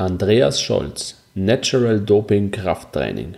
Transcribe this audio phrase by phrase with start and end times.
[0.00, 3.36] Andreas Scholz, Natural Doping Krafttraining.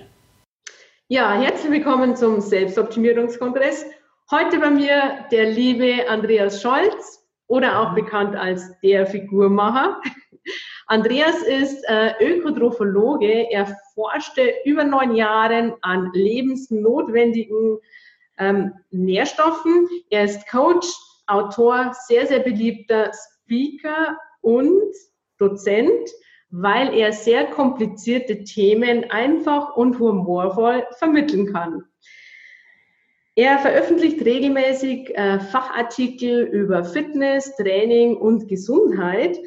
[1.08, 3.86] Ja, herzlich willkommen zum Selbstoptimierungskongress.
[4.30, 10.02] Heute bei mir der liebe Andreas Scholz oder auch bekannt als der Figurmacher.
[10.86, 13.50] Andreas ist äh, Ökotrophologe.
[13.50, 17.78] Er forschte über neun Jahre an lebensnotwendigen
[18.36, 19.88] ähm, Nährstoffen.
[20.10, 20.86] Er ist Coach,
[21.26, 24.92] Autor, sehr, sehr beliebter Speaker und
[25.38, 26.10] Dozent,
[26.50, 31.84] weil er sehr komplizierte Themen einfach und humorvoll vermitteln kann.
[33.36, 39.38] Er veröffentlicht regelmäßig äh, Fachartikel über Fitness, Training und Gesundheit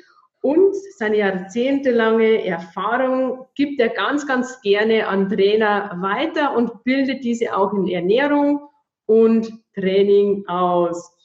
[0.42, 7.56] und seine jahrzehntelange Erfahrung gibt er ganz, ganz gerne an Trainer weiter und bildet diese
[7.56, 8.68] auch in Ernährung
[9.06, 11.16] und Training aus.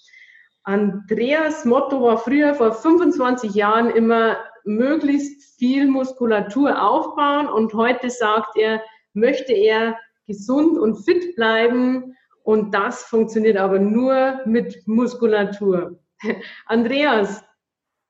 [0.63, 4.37] Andreas Motto war früher vor 25 Jahren immer
[4.69, 8.83] möglichst viel Muskulatur aufbauen und heute sagt er,
[9.15, 15.99] möchte er gesund und fit bleiben und das funktioniert aber nur mit Muskulatur.
[16.67, 17.43] Andreas,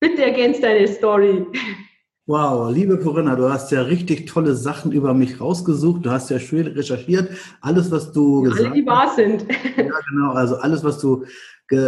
[0.01, 1.47] bitte ergänzt deine Story.
[2.29, 6.05] Wow, liebe Corinna, du hast ja richtig tolle Sachen über mich rausgesucht.
[6.05, 7.31] Du hast ja schön recherchiert.
[7.63, 9.47] Alles, was du Alle, gesagt die wahr sind.
[9.79, 10.33] Ja, genau.
[10.33, 11.25] Also alles, was du
[11.69, 11.79] ge,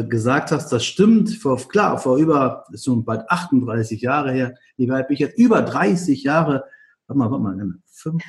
[0.00, 1.36] äh, gesagt hast, das stimmt.
[1.36, 4.56] Vor, klar, vor über, ist schon bald 38 Jahre her.
[4.76, 5.38] Wie weit bin ich jetzt?
[5.38, 6.64] Über 30 Jahre.
[7.06, 7.74] Warte mal, warte mal.
[7.86, 8.24] Fünf,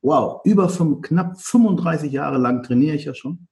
[0.00, 3.46] wow, über fünf, knapp 35 Jahre lang trainiere ich ja schon.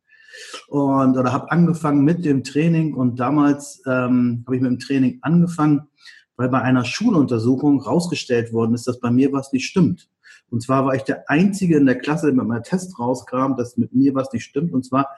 [0.69, 5.19] Und oder habe angefangen mit dem Training und damals ähm, habe ich mit dem Training
[5.21, 5.83] angefangen
[6.37, 10.09] weil bei einer Schuluntersuchung rausgestellt worden ist, dass bei mir was nicht stimmt.
[10.49, 13.77] Und zwar war ich der Einzige in der Klasse, der mit meinem Test rauskam, dass
[13.77, 14.73] mit mir was nicht stimmt.
[14.73, 15.09] Und zwar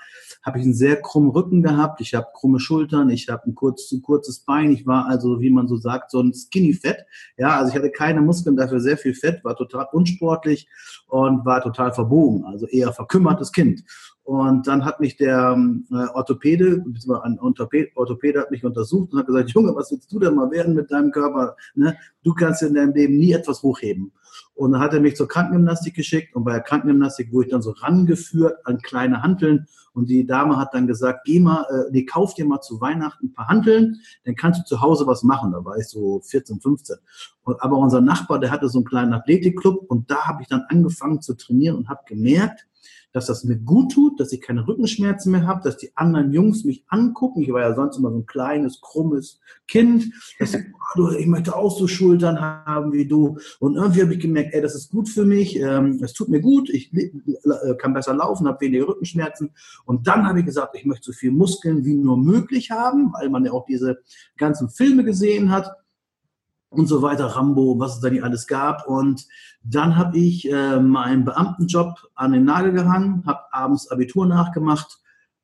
[0.42, 3.89] habe ich einen sehr krummen Rücken gehabt, ich habe krumme Schultern, ich habe ein kurz,
[3.89, 7.05] zu kurzes Bein, ich war also, wie man so sagt, so ein Skinny Fett.
[7.36, 10.66] Ja, also ich hatte keine Muskeln, dafür sehr viel Fett, war total unsportlich
[11.08, 13.84] und war total verbogen, also eher verkümmertes Kind.
[14.29, 15.57] Und dann hat mich der
[15.91, 16.85] äh, Orthopäde,
[17.23, 20.51] ein Orthopäde, Orthopäde hat mich untersucht und hat gesagt, Junge, was willst du denn mal
[20.51, 21.57] werden mit deinem Körper?
[21.75, 21.97] Ne?
[22.23, 24.13] Du kannst in deinem Leben nie etwas hochheben.
[24.55, 27.63] Und dann hat er mich zur Krankengymnastik geschickt und bei der Krankengymnastik wurde ich dann
[27.63, 32.05] so rangeführt an kleine Hanteln und die Dame hat dann gesagt, geh mal, äh, nee,
[32.05, 35.52] kauf dir mal zu Weihnachten ein paar Hanteln, dann kannst du zu Hause was machen.
[35.52, 36.97] Da war ich so 14, 15.
[37.45, 40.67] Und, aber unser Nachbar, der hatte so einen kleinen Athletikclub und da habe ich dann
[40.69, 42.67] angefangen zu trainieren und habe gemerkt,
[43.18, 46.64] dass das mir gut tut, dass ich keine Rückenschmerzen mehr habe, dass die anderen Jungs
[46.64, 47.42] mich angucken.
[47.42, 50.12] Ich war ja sonst immer so ein kleines, krummes Kind.
[50.39, 50.62] Dass ich,
[50.96, 53.39] oh, ich möchte auch so Schultern haben wie du.
[53.58, 56.40] Und irgendwie habe ich gemerkt, ey, das ist gut für mich, ähm, es tut mir
[56.40, 59.51] gut, ich äh, kann besser laufen, habe weniger Rückenschmerzen.
[59.84, 63.30] Und dann habe ich gesagt, ich möchte so viel Muskeln wie nur möglich haben, weil
[63.30, 63.98] man ja auch diese
[64.36, 65.73] ganzen Filme gesehen hat
[66.70, 68.86] und so weiter, Rambo, was es da nicht alles gab.
[68.86, 69.27] Und
[69.62, 74.98] dann habe ich äh, meinen Beamtenjob an den Nagel gehangen, habe abends Abitur nachgemacht,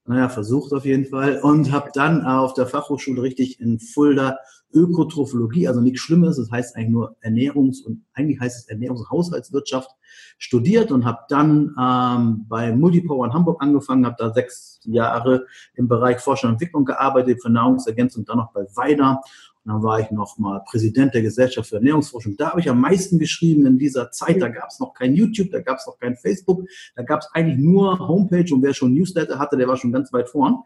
[0.06, 4.36] naja, versucht auf jeden Fall, und habe dann auf der Fachhochschule richtig in Fulda
[4.74, 9.10] Ökotrophologie, also nichts Schlimmes, das heißt eigentlich nur Ernährungs- und eigentlich heißt es Ernährungs- und
[9.10, 9.88] Haushaltswirtschaft,
[10.36, 15.86] studiert und habe dann ähm, bei Multipower in Hamburg angefangen, habe da sechs Jahre im
[15.88, 19.20] Bereich Forschung und Entwicklung gearbeitet, für Nahrungsergänzung, dann noch bei Weider
[19.64, 22.36] dann war ich noch mal Präsident der Gesellschaft für Ernährungsforschung.
[22.36, 24.40] Da habe ich am meisten geschrieben in dieser Zeit.
[24.42, 26.64] Da gab es noch kein YouTube, da gab es noch kein Facebook,
[26.94, 30.12] da gab es eigentlich nur Homepage und wer schon Newsletter hatte, der war schon ganz
[30.12, 30.58] weit vorn.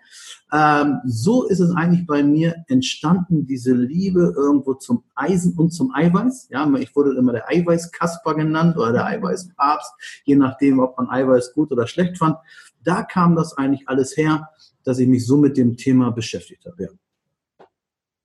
[0.53, 5.95] Ähm, so ist es eigentlich bei mir entstanden, diese Liebe irgendwo zum Eisen und zum
[5.95, 6.49] Eiweiß.
[6.51, 11.53] Ja, ich wurde immer der Eiweißkasper genannt oder der Eiweißpapst, je nachdem, ob man Eiweiß
[11.55, 12.37] gut oder schlecht fand.
[12.83, 14.49] Da kam das eigentlich alles her,
[14.83, 16.83] dass ich mich so mit dem Thema beschäftigt habe.
[16.83, 16.89] Ja.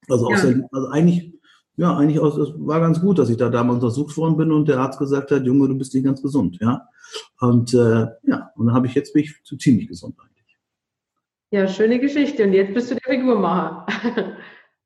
[0.10, 0.42] Also, ja.
[0.42, 1.34] der, also eigentlich,
[1.76, 4.68] ja, eigentlich aus, es war ganz gut, dass ich da damals untersucht worden bin und
[4.68, 6.88] der Arzt gesagt hat, Junge, du bist nicht ganz gesund, ja.
[7.40, 10.58] Und äh, ja, und dann habe ich jetzt bin ich ziemlich gesund eigentlich.
[11.52, 12.44] Ja, schöne Geschichte.
[12.44, 13.86] Und jetzt bist du der Figurmacher.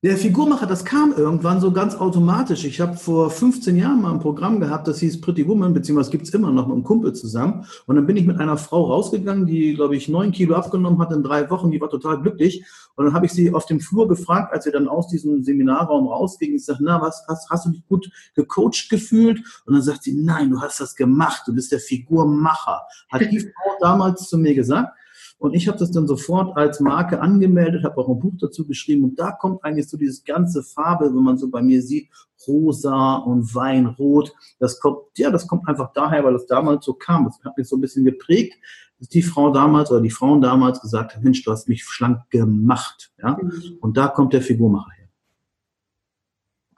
[0.07, 2.63] Der Figurmacher, das kam irgendwann so ganz automatisch.
[2.63, 6.23] Ich habe vor 15 Jahren mal ein Programm gehabt, das hieß Pretty Woman, beziehungsweise gibt
[6.23, 7.65] es immer noch mit einem Kumpel zusammen.
[7.87, 11.11] Und dann bin ich mit einer Frau rausgegangen, die, glaube ich, neun Kilo abgenommen hat
[11.11, 11.71] in drei Wochen.
[11.71, 12.63] Die war total glücklich.
[12.95, 16.07] Und dann habe ich sie auf dem Flur gefragt, als wir dann aus diesem Seminarraum
[16.07, 16.55] rausgingen.
[16.55, 19.39] Ich sage, na, was hast, hast du dich gut gecoacht gefühlt?
[19.65, 21.41] Und dann sagt sie, nein, du hast das gemacht.
[21.47, 22.83] Du bist der Figurmacher.
[23.09, 24.93] Hat die Frau damals zu mir gesagt.
[25.39, 29.03] Und ich habe das dann sofort als Marke angemeldet, habe auch ein Buch dazu geschrieben.
[29.03, 32.09] Und da kommt eigentlich so dieses ganze Farbe, wenn man so bei mir sieht,
[32.47, 34.33] rosa und Weinrot.
[34.59, 37.25] Das kommt, ja, das kommt einfach daher, weil das damals so kam.
[37.25, 38.55] Das hat mich so ein bisschen geprägt,
[38.99, 42.29] dass die Frau damals oder die Frauen damals gesagt haben, Mensch, du hast mich schlank
[42.31, 43.11] gemacht.
[43.21, 43.37] Ja?
[43.39, 43.77] Mhm.
[43.79, 45.07] Und da kommt der Figurmacher her.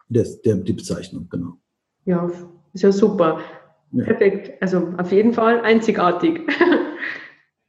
[0.09, 1.53] Das, der, die Bezeichnung, genau.
[2.03, 2.29] Ja,
[2.73, 3.39] ist ja super.
[3.91, 4.03] Ja.
[4.03, 4.61] Perfekt.
[4.61, 6.41] Also auf jeden Fall einzigartig.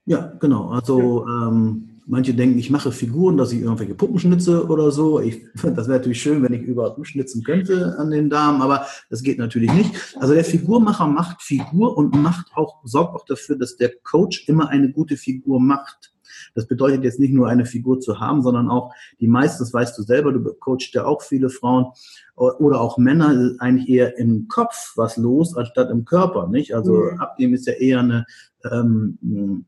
[0.06, 0.70] ja, genau.
[0.70, 5.20] Also ähm, Manche denken, ich mache Figuren, dass ich irgendwelche Puppen schnitze oder so.
[5.20, 9.23] Ich, das wäre natürlich schön, wenn ich überall schnitzen könnte an den Damen, aber das
[9.23, 9.94] geht natürlich nicht.
[10.19, 14.70] Also der Figurmacher macht Figur und macht auch, sorgt auch dafür, dass der Coach immer
[14.70, 16.12] eine gute Figur macht.
[16.56, 19.97] Das bedeutet jetzt nicht nur eine Figur zu haben, sondern auch die meisten, das weißt
[19.97, 21.93] du selber, du coachst ja auch viele Frauen
[22.35, 26.75] oder auch Männer, eigentlich eher im Kopf was los, anstatt im Körper, nicht?
[26.75, 27.20] Also mhm.
[27.20, 28.26] Abnehmen ist ja eher eine
[28.69, 29.67] ähm,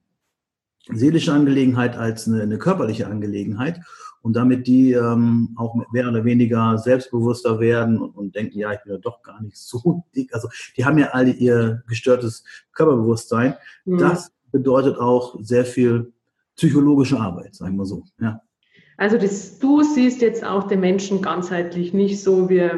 [0.89, 3.81] seelische Angelegenheit als eine, eine körperliche Angelegenheit
[4.23, 8.83] und damit die ähm, auch mehr oder weniger selbstbewusster werden und, und, denken, ja, ich
[8.83, 10.33] bin ja doch gar nicht so dick.
[10.33, 13.55] Also die haben ja alle ihr gestörtes Körperbewusstsein.
[13.85, 13.99] Mhm.
[13.99, 16.13] Das bedeutet auch sehr viel
[16.57, 18.05] psychologische Arbeit, sagen wir so.
[18.21, 18.41] Ja.
[18.97, 22.71] Also das, du siehst jetzt auch den Menschen ganzheitlich nicht so wie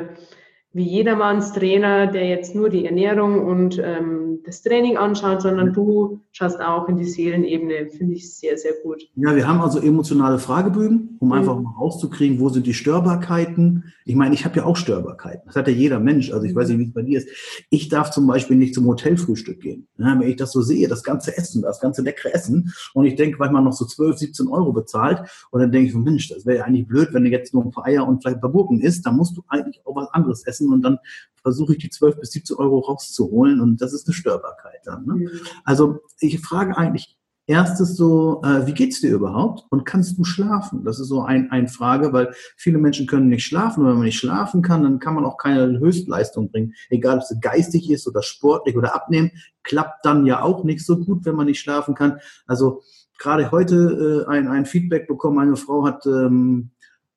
[0.74, 6.20] wie jedermanns Trainer, der jetzt nur die Ernährung und ähm, das Training anschaut, sondern du
[6.32, 7.90] schaust auch in die Seelenebene.
[7.90, 9.02] Finde ich sehr, sehr gut.
[9.14, 11.34] Ja, wir haben also emotionale Fragebögen, um mhm.
[11.34, 13.84] einfach mal rauszukriegen, wo sind die Störbarkeiten.
[14.04, 15.42] Ich meine, ich habe ja auch Störbarkeiten.
[15.46, 16.32] Das hat ja jeder Mensch.
[16.32, 17.28] Also ich weiß nicht, wie es bei dir ist.
[17.70, 19.86] Ich darf zum Beispiel nicht zum Hotelfrühstück gehen.
[19.96, 23.14] Ja, wenn ich das so sehe, das ganze Essen, das ganze leckere Essen, und ich
[23.14, 25.22] denke, weil man noch so 12, 17 Euro bezahlt,
[25.52, 27.70] und dann denke ich, Mensch, das wäre ja eigentlich blöd, wenn du jetzt nur ein
[27.70, 30.44] paar Eier und vielleicht ein paar Gurken isst, dann musst du eigentlich auch was anderes
[30.46, 30.98] essen und dann
[31.42, 35.04] versuche ich die 12 bis 17 Euro rauszuholen und das ist eine Störbarkeit dann.
[35.06, 35.14] Ne?
[35.14, 35.30] Mhm.
[35.64, 40.84] Also ich frage eigentlich erstes so, äh, wie geht's dir überhaupt und kannst du schlafen?
[40.84, 44.04] Das ist so ein, ein Frage, weil viele Menschen können nicht schlafen und wenn man
[44.04, 46.72] nicht schlafen kann, dann kann man auch keine Höchstleistung bringen.
[46.88, 49.30] Egal, ob es geistig ist oder sportlich oder abnehmen,
[49.62, 52.18] klappt dann ja auch nicht so gut, wenn man nicht schlafen kann.
[52.46, 52.82] Also
[53.18, 56.70] gerade heute äh, ein, ein Feedback bekommen, eine Frau hat ähm,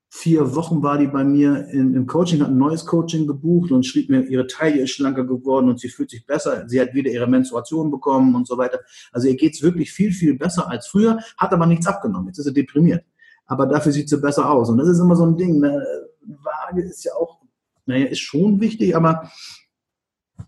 [0.10, 3.86] vier Wochen war die bei mir im, im, Coaching, hat ein neues Coaching gebucht und
[3.86, 6.68] schrieb mir, ihre Taille ist schlanker geworden und sie fühlt sich besser.
[6.68, 8.80] Sie hat wieder ihre Menstruation bekommen und so weiter.
[9.12, 12.28] Also ihr geht's wirklich viel, viel besser als früher, hat aber nichts abgenommen.
[12.28, 13.06] Jetzt ist sie deprimiert.
[13.46, 14.70] Aber dafür sieht sie besser aus.
[14.70, 15.60] Und das ist immer so ein Ding.
[15.60, 15.86] Ne?
[16.22, 17.42] Waage ist ja auch,
[17.86, 19.30] naja, ist schon wichtig, aber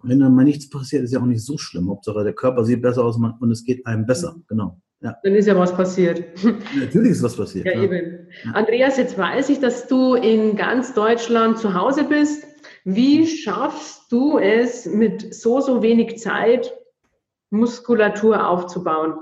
[0.03, 1.89] wenn dann mal nichts passiert, ist ja auch nicht so schlimm.
[1.89, 4.35] Hauptsache der Körper sieht besser aus und es geht einem besser.
[4.47, 4.79] Genau.
[5.01, 5.15] Ja.
[5.23, 6.23] Dann ist ja was passiert.
[6.77, 7.65] Natürlich ist was passiert.
[7.65, 7.83] Ja, ja.
[7.83, 8.27] eben.
[8.53, 12.43] Andreas, jetzt weiß ich, dass du in ganz Deutschland zu Hause bist.
[12.83, 16.73] Wie schaffst du es mit so, so wenig Zeit,
[17.49, 19.15] Muskulatur aufzubauen?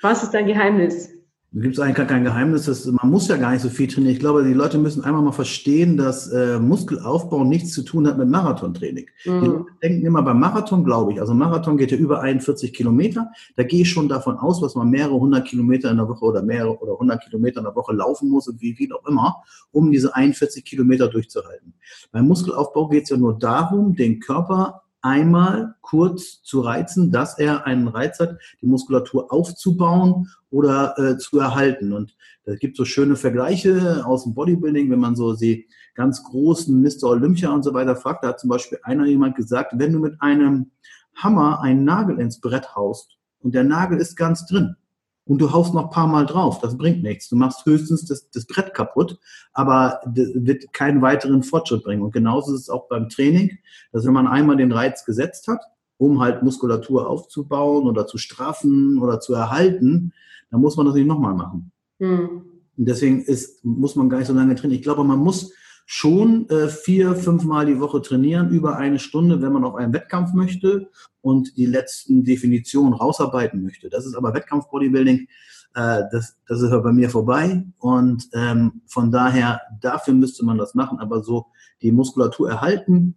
[0.00, 1.10] Was ist dein Geheimnis?
[1.52, 3.88] Da gibt es eigentlich gar kein Geheimnis, dass man muss ja gar nicht so viel
[3.88, 4.12] trainieren.
[4.12, 8.18] Ich glaube, die Leute müssen einmal mal verstehen, dass äh, Muskelaufbau nichts zu tun hat
[8.18, 9.06] mit Marathontraining.
[9.24, 9.40] Mhm.
[9.40, 11.20] Die Leute denken immer beim Marathon, glaube ich.
[11.20, 13.32] Also Marathon geht ja über 41 Kilometer.
[13.56, 16.40] Da gehe ich schon davon aus, dass man mehrere hundert Kilometer in der Woche oder
[16.40, 19.42] mehrere oder hundert Kilometer in der Woche laufen muss und wie viel auch immer,
[19.72, 21.74] um diese 41 Kilometer durchzuhalten.
[22.12, 27.66] Beim Muskelaufbau geht es ja nur darum, den Körper einmal kurz zu reizen, dass er
[27.66, 31.92] einen Reiz hat, die Muskulatur aufzubauen oder äh, zu erhalten.
[31.92, 36.80] Und da gibt so schöne Vergleiche aus dem Bodybuilding, wenn man so die ganz großen
[36.80, 37.04] Mr.
[37.04, 38.24] Olympia und so weiter fragt.
[38.24, 40.70] Da hat zum Beispiel einer jemand gesagt, wenn du mit einem
[41.14, 44.76] Hammer einen Nagel ins Brett haust und der Nagel ist ganz drin,
[45.24, 46.60] und du haust noch ein paar Mal drauf.
[46.60, 47.28] Das bringt nichts.
[47.28, 49.18] Du machst höchstens das, das Brett kaputt,
[49.52, 52.02] aber das wird keinen weiteren Fortschritt bringen.
[52.02, 53.58] Und genauso ist es auch beim Training,
[53.92, 55.60] dass wenn man einmal den Reiz gesetzt hat,
[55.98, 60.12] um halt Muskulatur aufzubauen oder zu straffen oder zu erhalten,
[60.50, 61.72] dann muss man das nicht nochmal machen.
[61.98, 62.42] Mhm.
[62.76, 64.78] Und deswegen ist, muss man gar nicht so lange trainieren.
[64.78, 65.52] Ich glaube, man muss
[65.92, 70.34] schon äh, vier, fünfmal die Woche trainieren, über eine Stunde, wenn man auf einen Wettkampf
[70.34, 70.88] möchte
[71.20, 73.90] und die letzten Definitionen rausarbeiten möchte.
[73.90, 75.26] Das ist aber Wettkampf-Bodybuilding,
[75.74, 80.76] äh, das, das ist bei mir vorbei und ähm, von daher, dafür müsste man das
[80.76, 81.46] machen, aber so
[81.82, 83.16] die Muskulatur erhalten,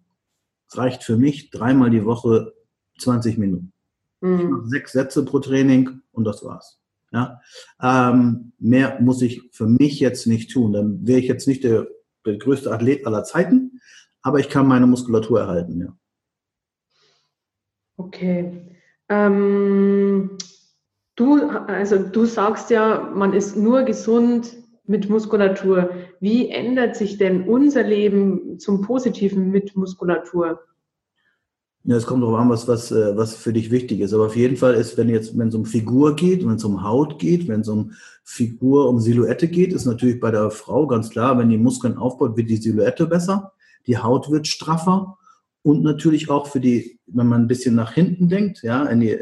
[0.72, 2.54] reicht für mich dreimal die Woche
[2.98, 3.72] 20 Minuten.
[4.22, 4.64] Mhm.
[4.66, 6.80] sechs Sätze pro Training und das war's.
[7.12, 7.40] Ja?
[7.80, 10.74] Ähm, mehr muss ich für mich jetzt nicht tun.
[10.74, 11.86] Dann wäre ich jetzt nicht der
[12.26, 13.82] der größte Athlet aller Zeiten,
[14.22, 15.96] aber ich kann meine Muskulatur erhalten, ja.
[17.98, 18.78] Okay.
[19.10, 20.38] Ähm,
[21.16, 25.92] du, also du sagst ja, man ist nur gesund mit Muskulatur.
[26.20, 30.60] Wie ändert sich denn unser Leben zum Positiven mit Muskulatur?
[31.86, 34.14] Ja, es kommt darauf an, was, was, äh, was für dich wichtig ist.
[34.14, 36.82] Aber auf jeden Fall ist, wenn jetzt, wenn es um Figur geht, wenn es um
[36.82, 37.92] Haut geht, wenn es um
[38.24, 42.38] Figur, um Silhouette geht, ist natürlich bei der Frau ganz klar, wenn die Muskeln aufbaut,
[42.38, 43.52] wird die Silhouette besser,
[43.86, 45.18] die Haut wird straffer
[45.62, 49.18] und natürlich auch für die, wenn man ein bisschen nach hinten denkt, ja, die,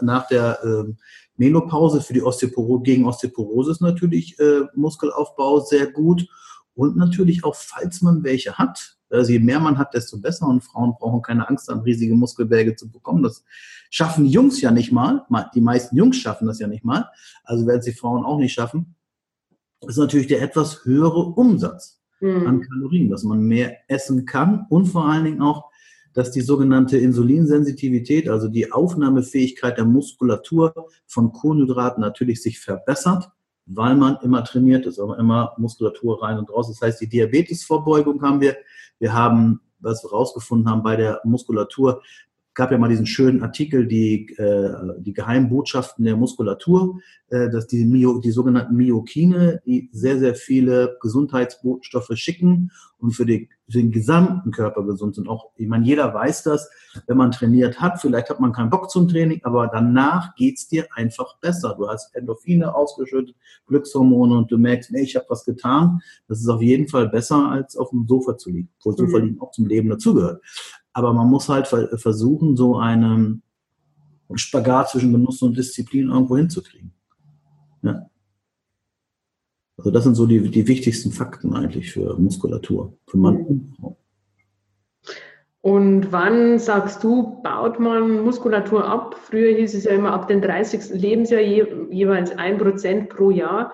[0.00, 0.92] nach der äh,
[1.36, 6.28] Menopause für die Osteoporose, gegen Osteoporose ist natürlich äh, Muskelaufbau sehr gut
[6.74, 10.46] und natürlich auch, falls man welche hat, Also je mehr man hat, desto besser.
[10.46, 13.22] Und Frauen brauchen keine Angst haben, riesige Muskelberge zu bekommen.
[13.22, 13.44] Das
[13.90, 15.26] schaffen Jungs ja nicht mal.
[15.54, 17.08] Die meisten Jungs schaffen das ja nicht mal.
[17.44, 18.94] Also werden es die Frauen auch nicht schaffen.
[19.80, 22.46] Das ist natürlich der etwas höhere Umsatz mhm.
[22.46, 25.70] an Kalorien, dass man mehr essen kann und vor allen Dingen auch,
[26.14, 33.30] dass die sogenannte Insulinsensitivität, also die Aufnahmefähigkeit der Muskulatur von Kohlenhydraten natürlich sich verbessert
[33.68, 36.68] weil man immer trainiert ist, aber immer Muskulatur rein und raus.
[36.68, 38.56] Das heißt, die Diabetesvorbeugung haben wir.
[38.98, 42.02] Wir haben, was wir rausgefunden haben bei der Muskulatur,
[42.58, 46.98] gab ja mal diesen schönen Artikel, die, äh, die Geheimbotschaften der Muskulatur,
[47.28, 53.24] äh, dass die, Myo, die sogenannten Myokine, die sehr, sehr viele Gesundheitsbotenstoffe schicken und für,
[53.24, 55.28] die, für den gesamten Körper gesund sind.
[55.28, 56.68] Auch, ich meine, jeder weiß das,
[57.06, 60.88] wenn man trainiert hat, vielleicht hat man keinen Bock zum Training, aber danach geht's dir
[60.96, 61.76] einfach besser.
[61.78, 63.36] Du hast Endorphine ausgeschüttet,
[63.68, 66.00] Glückshormone und du merkst, nee, ich habe was getan.
[66.26, 69.24] Das ist auf jeden Fall besser, als auf dem Sofa zu liegen, wo Sofa mhm.
[69.26, 70.42] liegen auch zum Leben dazugehört.
[70.98, 73.44] Aber man muss halt versuchen, so einen
[74.34, 76.92] Spagat zwischen Genuss und Disziplin irgendwo hinzukriegen.
[77.82, 78.10] Ja.
[79.76, 83.96] Also das sind so die, die wichtigsten Fakten eigentlich für Muskulatur, für Mann und Frau.
[85.60, 89.14] Und wann sagst du, baut man Muskulatur ab?
[89.22, 91.00] Früher hieß es ja immer ab dem 30.
[91.00, 93.72] Lebensjahr je, jeweils ein Prozent pro Jahr.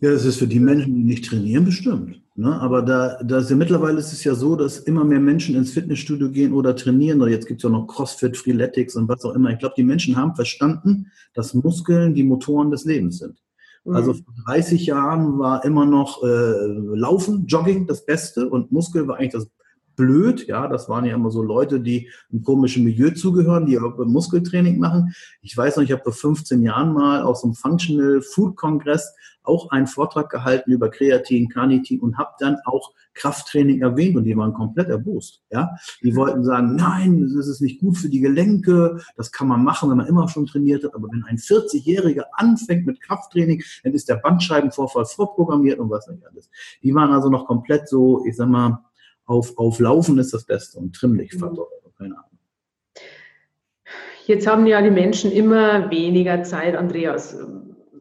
[0.00, 2.23] Ja, das ist für die Menschen, die nicht trainieren, bestimmt.
[2.36, 2.60] Ne?
[2.60, 5.72] Aber da, da ist ja mittlerweile ist es ja so, dass immer mehr Menschen ins
[5.72, 7.22] Fitnessstudio gehen oder trainieren.
[7.22, 9.50] Oder jetzt gibt es ja noch CrossFit, Freeletics und was auch immer.
[9.50, 13.40] Ich glaube, die Menschen haben verstanden, dass Muskeln die Motoren des Lebens sind.
[13.84, 13.94] Mhm.
[13.94, 19.18] Also vor 30 Jahren war immer noch äh, Laufen, Jogging das Beste und Muskel war
[19.18, 19.48] eigentlich das
[19.96, 20.46] blöd.
[20.46, 25.14] Ja, das waren ja immer so Leute, die einem komischen Milieu zugehören, die Muskeltraining machen.
[25.42, 29.14] Ich weiß noch, ich habe vor 15 Jahren mal auf so einem Functional Food Kongress
[29.44, 34.36] auch einen Vortrag gehalten über Kreatin, Carnitin und habe dann auch Krafttraining erwähnt und die
[34.36, 35.42] waren komplett erbost.
[35.50, 39.62] Ja, die wollten sagen, nein, das ist nicht gut für die Gelenke, das kann man
[39.62, 40.94] machen, wenn man immer schon trainiert hat.
[40.94, 46.26] Aber wenn ein 40-Jähriger anfängt mit Krafttraining, dann ist der Bandscheibenvorfall vorprogrammiert und was nicht
[46.26, 46.50] alles.
[46.82, 48.82] Die waren also noch komplett so, ich sag mal,
[49.26, 51.90] auf, auf Laufen ist das Beste und Trimmlichtfaktor, mhm.
[51.96, 52.30] keine Ahnung.
[54.26, 57.36] Jetzt haben ja die Menschen immer weniger Zeit, Andreas.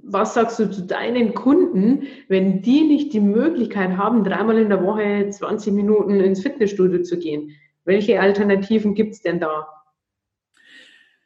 [0.06, 4.84] Was sagst du zu deinen Kunden, wenn die nicht die Möglichkeit haben, dreimal in der
[4.84, 7.52] Woche 20 Minuten ins Fitnessstudio zu gehen?
[7.86, 9.68] Welche Alternativen gibt es denn da?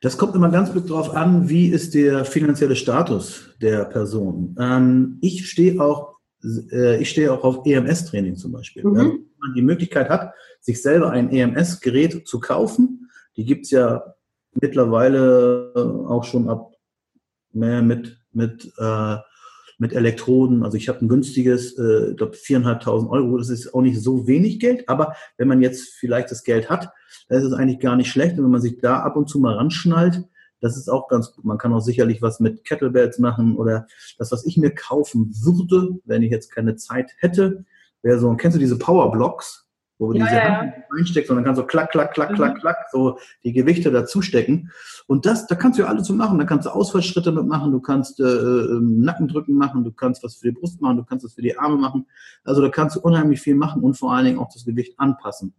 [0.01, 4.55] Das kommt immer ganz darauf an, wie ist der finanzielle Status der Person.
[4.59, 6.15] Ähm, ich stehe auch,
[6.71, 8.83] äh, ich stehe auch auf EMS-Training zum Beispiel.
[8.83, 13.09] Mhm man die Möglichkeit hat, sich selber ein EMS-Gerät zu kaufen.
[13.35, 14.15] Die gibt es ja
[14.61, 15.71] mittlerweile
[16.07, 16.73] auch schon ab
[17.51, 19.17] mehr mit, mit, äh,
[19.79, 20.63] mit Elektroden.
[20.63, 23.37] Also ich habe ein günstiges, äh, ich glaube, 4.500 Euro.
[23.37, 26.89] Das ist auch nicht so wenig Geld, aber wenn man jetzt vielleicht das Geld hat,
[27.29, 28.37] dann ist es eigentlich gar nicht schlecht.
[28.37, 30.23] Und wenn man sich da ab und zu mal ranschnallt,
[30.59, 31.45] das ist auch ganz gut.
[31.45, 33.87] Man kann auch sicherlich was mit Kettlebells machen oder
[34.17, 37.65] das, was ich mir kaufen würde, wenn ich jetzt keine Zeit hätte,
[38.07, 39.67] wäre so, kennst du diese Powerblocks,
[39.99, 42.35] wo du ja, diese ja, Hand einsteckst und dann kannst du klack, klack, klack, mhm.
[42.35, 44.71] klack, klack, so die Gewichte dazu stecken.
[45.07, 46.37] Und das, da kannst du ja alles so machen.
[46.37, 50.47] Da kannst du Ausfallschritte mitmachen, du kannst äh, ähm, Nackendrücken machen, du kannst was für
[50.47, 52.05] die Brust machen, du kannst was für die Arme machen.
[52.43, 55.53] Also da kannst du unheimlich viel machen und vor allen Dingen auch das Gewicht anpassen.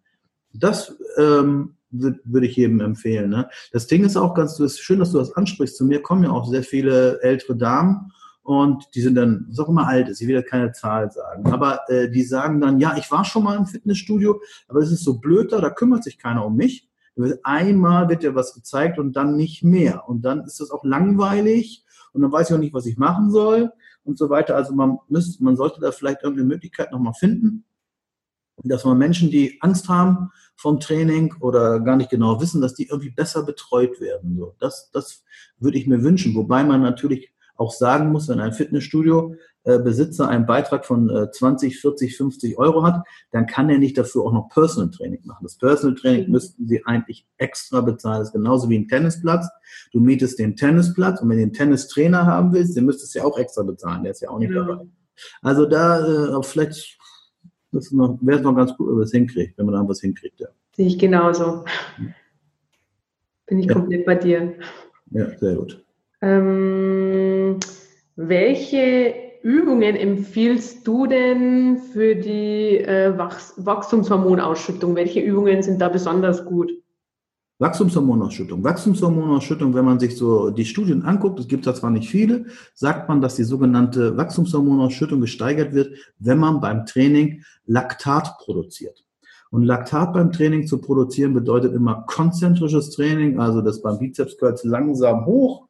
[0.52, 3.30] Das ähm, würde würd ich jedem empfehlen.
[3.30, 3.48] Ne?
[3.72, 5.76] Das Ding ist auch ganz, ist schön, dass du das ansprichst.
[5.76, 8.12] Zu mir kommen ja auch sehr viele ältere Damen
[8.48, 11.52] und die sind dann, was auch immer alt ist, ich will jetzt keine Zahl sagen,
[11.52, 15.04] aber äh, die sagen dann, ja, ich war schon mal im Fitnessstudio, aber es ist
[15.04, 16.88] so blöd da, da kümmert sich keiner um mich.
[17.42, 20.08] Einmal wird ja was gezeigt und dann nicht mehr.
[20.08, 23.30] Und dann ist das auch langweilig und dann weiß ich auch nicht, was ich machen
[23.30, 23.70] soll
[24.02, 24.56] und so weiter.
[24.56, 27.66] Also man, müsste, man sollte da vielleicht irgendeine Möglichkeit nochmal finden,
[28.64, 32.88] dass man Menschen, die Angst haben vom Training oder gar nicht genau wissen, dass die
[32.88, 34.38] irgendwie besser betreut werden.
[34.38, 35.22] So, das, das
[35.58, 36.34] würde ich mir wünschen.
[36.34, 39.34] Wobei man natürlich auch sagen muss, wenn ein Fitnessstudio
[39.64, 43.98] äh, Besitzer einen Beitrag von äh, 20, 40, 50 Euro hat, dann kann er nicht
[43.98, 45.42] dafür auch noch Personal Training machen.
[45.42, 46.32] Das Personal Training mhm.
[46.32, 48.20] müssten sie eigentlich extra bezahlen.
[48.20, 49.46] Das ist genauso wie ein Tennisplatz.
[49.92, 53.24] Du mietest den Tennisplatz und wenn du den Tennistrainer haben willst, den müsstest du ja
[53.24, 54.04] auch extra bezahlen.
[54.04, 54.64] Der ist ja auch nicht ja.
[54.64, 54.86] dabei.
[55.42, 56.96] Also da äh, vielleicht
[57.72, 57.82] wäre
[58.38, 60.40] es noch ganz gut, wenn man es hinkriegt, wenn man da was hinkriegt.
[60.40, 60.48] Ja.
[60.76, 61.64] Sehe ich genauso.
[63.46, 63.74] Bin ich ja.
[63.74, 64.54] komplett bei dir.
[65.10, 65.84] Ja, sehr gut.
[66.20, 67.27] Ähm,
[68.18, 74.96] welche Übungen empfiehlst du denn für die äh, Wachs Wachstumshormonausschüttung?
[74.96, 76.72] Welche Übungen sind da besonders gut?
[77.60, 78.64] Wachstumshormonausschüttung.
[78.64, 83.08] Wachstumshormonausschüttung, wenn man sich so die Studien anguckt, es gibt da zwar nicht viele, sagt
[83.08, 89.04] man, dass die sogenannte Wachstumshormonausschüttung gesteigert wird, wenn man beim Training Laktat produziert.
[89.50, 95.24] Und Laktat beim Training zu produzieren bedeutet immer konzentrisches Training, also das beim Bizeps langsam
[95.24, 95.67] hoch,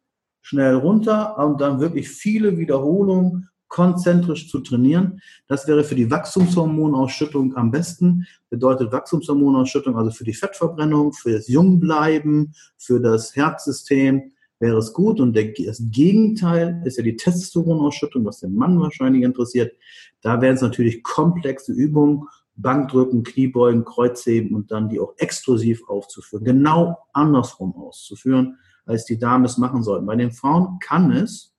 [0.48, 5.20] schnell runter und dann wirklich viele Wiederholungen konzentrisch zu trainieren.
[5.46, 8.26] Das wäre für die Wachstumshormonausschüttung am besten.
[8.48, 15.20] Bedeutet Wachstumshormonausschüttung also für die Fettverbrennung, für das Jungbleiben, für das Herzsystem wäre es gut.
[15.20, 19.76] Und das Gegenteil ist ja die Testosteronausschüttung, was den Mann wahrscheinlich interessiert.
[20.22, 22.26] Da wären es natürlich komplexe Übungen,
[22.56, 26.44] Bankdrücken, Kniebeugen, Kreuzheben und dann die auch exklusiv aufzuführen.
[26.44, 28.56] Genau andersrum auszuführen,
[28.88, 30.06] als die Damen es machen sollten.
[30.06, 31.54] Bei den Frauen kann es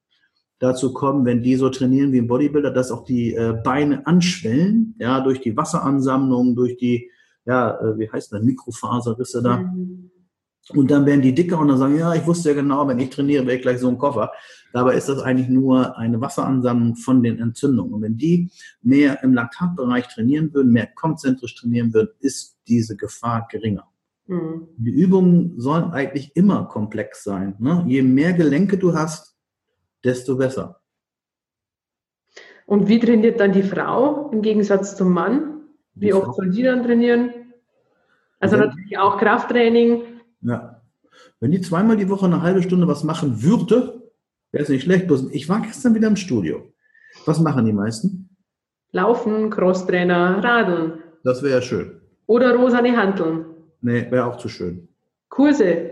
[0.57, 4.95] dazu kommen, wenn die so trainieren wie ein Bodybuilder, dass auch die äh, Beine anschwellen,
[5.00, 7.09] ja, durch die Wasseransammlung, durch die,
[7.45, 9.57] ja, äh, wie heißt das, Mikrofaserrisse da.
[9.57, 10.12] Mhm.
[10.75, 13.09] Und dann werden die dicker und dann sagen, ja, ich wusste ja genau, wenn ich
[13.09, 14.31] trainiere, wäre ich gleich so ein Koffer.
[14.71, 17.93] Dabei ist das eigentlich nur eine Wasseransammlung von den Entzündungen.
[17.93, 18.51] Und wenn die
[18.83, 23.88] mehr im Laktatbereich trainieren würden, mehr konzentrisch trainieren würden, ist diese Gefahr geringer.
[24.29, 24.67] Mhm.
[24.77, 27.55] Die Übungen sollen eigentlich immer komplex sein.
[27.57, 27.83] Ne?
[27.88, 29.36] Je mehr Gelenke du hast,
[30.03, 30.81] desto besser.
[32.67, 35.62] Und wie trainiert dann die Frau im Gegensatz zum Mann?
[35.95, 36.33] Wie die oft Frau?
[36.33, 37.33] soll die dann trainieren?
[38.39, 40.03] Also Wenn, natürlich auch Krafttraining.
[40.41, 40.83] Ja.
[41.39, 44.12] Wenn die zweimal die Woche eine halbe Stunde was machen würde,
[44.51, 45.09] wäre es nicht schlecht.
[45.31, 46.71] Ich war gestern wieder im Studio.
[47.25, 48.29] Was machen die meisten?
[48.91, 51.01] Laufen, Crosstrainer, Radeln.
[51.24, 52.00] Das wäre ja schön.
[52.27, 53.49] Oder rosane Handeln.
[53.81, 54.89] Nee, wäre auch zu schön.
[55.29, 55.91] Kurse.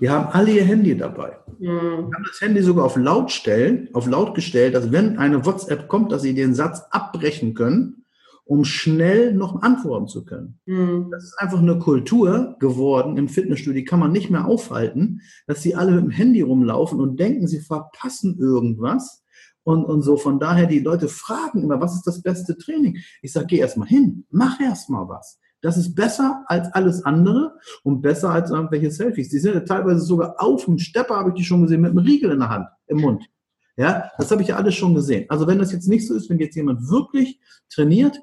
[0.00, 1.38] Die haben alle ihr Handy dabei.
[1.58, 2.08] Mhm.
[2.08, 5.88] Die haben das Handy sogar auf laut stellen, auf laut gestellt, dass wenn eine WhatsApp
[5.88, 8.04] kommt, dass sie den Satz abbrechen können,
[8.44, 10.58] um schnell noch antworten zu können.
[10.66, 11.08] Mhm.
[11.10, 15.62] Das ist einfach eine Kultur geworden im Fitnessstudio, die kann man nicht mehr aufhalten, dass
[15.62, 19.22] sie alle mit dem Handy rumlaufen und denken, sie verpassen irgendwas.
[19.68, 22.96] Und, und so, von daher, die Leute fragen immer, was ist das beste Training?
[23.20, 25.38] Ich sage, geh erst mal hin, mach erst mal was.
[25.60, 29.28] Das ist besser als alles andere und besser als irgendwelche Selfies.
[29.28, 31.98] Die sind ja teilweise sogar auf dem Stepper, habe ich die schon gesehen, mit einem
[31.98, 33.28] Riegel in der Hand, im Mund.
[33.76, 35.26] Ja, das habe ich ja alles schon gesehen.
[35.28, 38.18] Also wenn das jetzt nicht so ist, wenn jetzt jemand wirklich trainiert,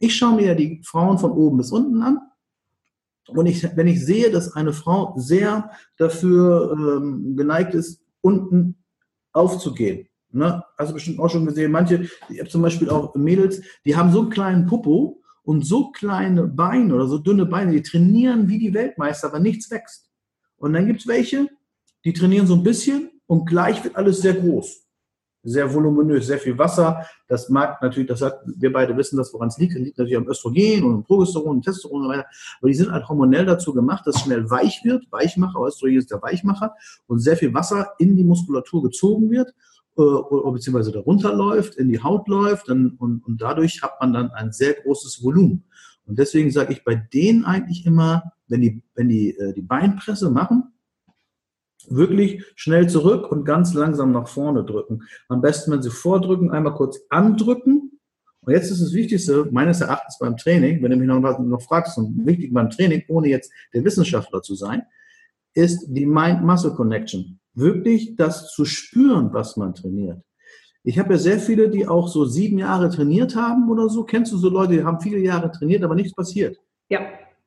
[0.00, 2.18] ich schaue mir ja die Frauen von oben bis unten an.
[3.28, 8.84] Und ich, wenn ich sehe, dass eine Frau sehr dafür ähm, geneigt ist, unten
[9.32, 10.62] aufzugehen, ne?
[10.76, 14.22] also bestimmt auch schon gesehen, manche, ich habe zum Beispiel auch Mädels, die haben so
[14.22, 18.74] einen kleinen Popo, und so kleine Beine oder so dünne Beine, die trainieren wie die
[18.74, 20.08] Weltmeister, aber nichts wächst.
[20.56, 21.48] Und dann gibt es welche,
[22.04, 24.86] die trainieren so ein bisschen und gleich wird alles sehr groß.
[25.42, 27.06] Sehr voluminös, sehr viel Wasser.
[27.26, 29.74] Das mag natürlich, das sagt, wir beide wissen das, woran es liegt.
[29.74, 32.28] Das liegt natürlich am Östrogen und am Progesteron und Testosteron und so weiter.
[32.60, 35.10] Aber die sind halt hormonell dazu gemacht, dass schnell weich wird.
[35.10, 36.74] Weichmacher, Östrogen ist der Weichmacher
[37.06, 39.54] und sehr viel Wasser in die Muskulatur gezogen wird
[39.96, 44.30] äh, beziehungsweise darunter läuft, in die Haut läuft dann, und, und dadurch hat man dann
[44.30, 45.64] ein sehr großes Volumen.
[46.06, 50.30] Und deswegen sage ich bei denen eigentlich immer, wenn die, wenn die äh, die Beinpresse
[50.30, 50.72] machen,
[51.88, 55.02] wirklich schnell zurück und ganz langsam nach vorne drücken.
[55.28, 57.98] Am besten, wenn sie vordrücken, einmal kurz andrücken.
[58.42, 61.98] Und jetzt ist das Wichtigste, meines Erachtens beim Training, wenn du mich noch, noch fragst,
[61.98, 64.82] und wichtig beim Training, ohne jetzt der Wissenschaftler zu sein,
[65.54, 70.22] ist die Mind-Muscle-Connection wirklich das zu spüren, was man trainiert.
[70.82, 74.04] Ich habe ja sehr viele, die auch so sieben Jahre trainiert haben oder so.
[74.04, 76.58] Kennst du so Leute, die haben viele Jahre trainiert, aber nichts passiert?
[76.88, 77.00] Ja.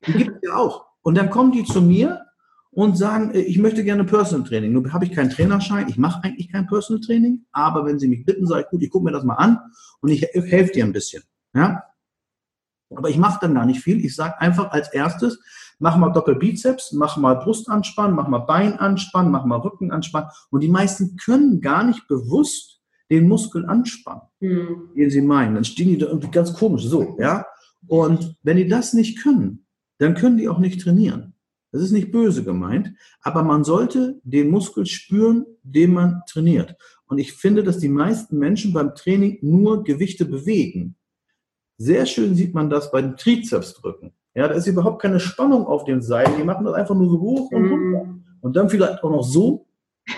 [0.06, 0.86] Die gibt es ja auch.
[1.02, 2.26] Und dann kommen die zu mir
[2.72, 4.74] und sagen, äh, ich möchte gerne Personal Training.
[4.74, 8.26] Nun habe ich keinen Trainerschein, ich mache eigentlich kein Personal Training, aber wenn sie mich
[8.26, 9.60] bitten, sage ich, gut, ich gucke mir das mal an
[10.02, 11.24] und ich helfe dir ein bisschen.
[11.54, 11.84] Ja?
[12.96, 14.04] Aber ich mache dann gar nicht viel.
[14.04, 15.39] Ich sage einfach als erstes,
[15.84, 20.30] mach mal Doppelbizeps, mach mal Brustanspannen, mach mal Beinanspannen, mach mal Rückenanspannen.
[20.50, 24.93] Und die meisten können gar nicht bewusst den Muskel anspannen, mhm.
[24.96, 25.56] den sie meinen.
[25.56, 27.46] Dann stehen die da irgendwie ganz komisch so, ja.
[27.86, 29.65] Und wenn die das nicht können,
[29.98, 31.34] dann können die auch nicht trainieren.
[31.74, 36.78] Das ist nicht böse gemeint, aber man sollte den Muskel spüren, den man trainiert.
[37.08, 40.96] Und ich finde, dass die meisten Menschen beim Training nur Gewichte bewegen.
[41.78, 44.13] Sehr schön sieht man das bei den Trizepsdrücken.
[44.36, 46.28] Ja, da ist überhaupt keine Spannung auf dem Seil.
[46.38, 48.06] Die machen das einfach nur so hoch und runter.
[48.06, 48.24] Mm.
[48.41, 49.67] Und dann vielleicht auch noch so.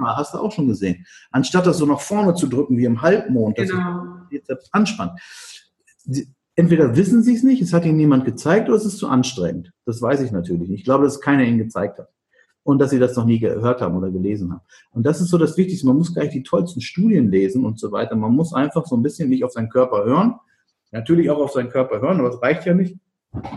[0.00, 1.04] hast du auch schon gesehen.
[1.30, 4.04] Anstatt das so nach vorne zu drücken wie im Halbmond, dass genau.
[4.30, 5.20] Bizeps anspannt.
[6.54, 9.72] Entweder wissen sie es nicht, es hat ihnen niemand gezeigt, oder es ist zu anstrengend.
[9.84, 10.80] Das weiß ich natürlich nicht.
[10.80, 12.08] Ich glaube, dass keiner ihnen gezeigt hat.
[12.64, 14.60] Und dass sie das noch nie gehört haben oder gelesen haben.
[14.92, 15.86] Und das ist so das Wichtigste.
[15.86, 18.14] Man muss gleich die tollsten Studien lesen und so weiter.
[18.14, 20.36] Man muss einfach so ein bisschen nicht auf seinen Körper hören.
[20.92, 22.98] Natürlich auch auf seinen Körper hören, aber es reicht ja nicht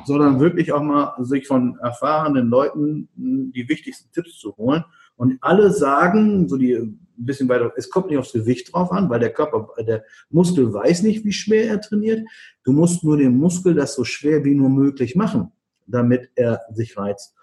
[0.06, 4.84] sondern wirklich auch mal sich von erfahrenen Leuten hm, die wichtigsten Tipps zu holen
[5.18, 6.74] Und alle sagen, so die
[7.18, 10.74] ein bisschen weiter, es kommt nicht aufs Gewicht drauf an, weil der Körper, der Muskel
[10.74, 12.28] weiß nicht, wie schwer er trainiert.
[12.64, 15.52] Du musst nur den Muskel das so schwer wie nur möglich machen,
[15.88, 17.34] damit er sich reizt.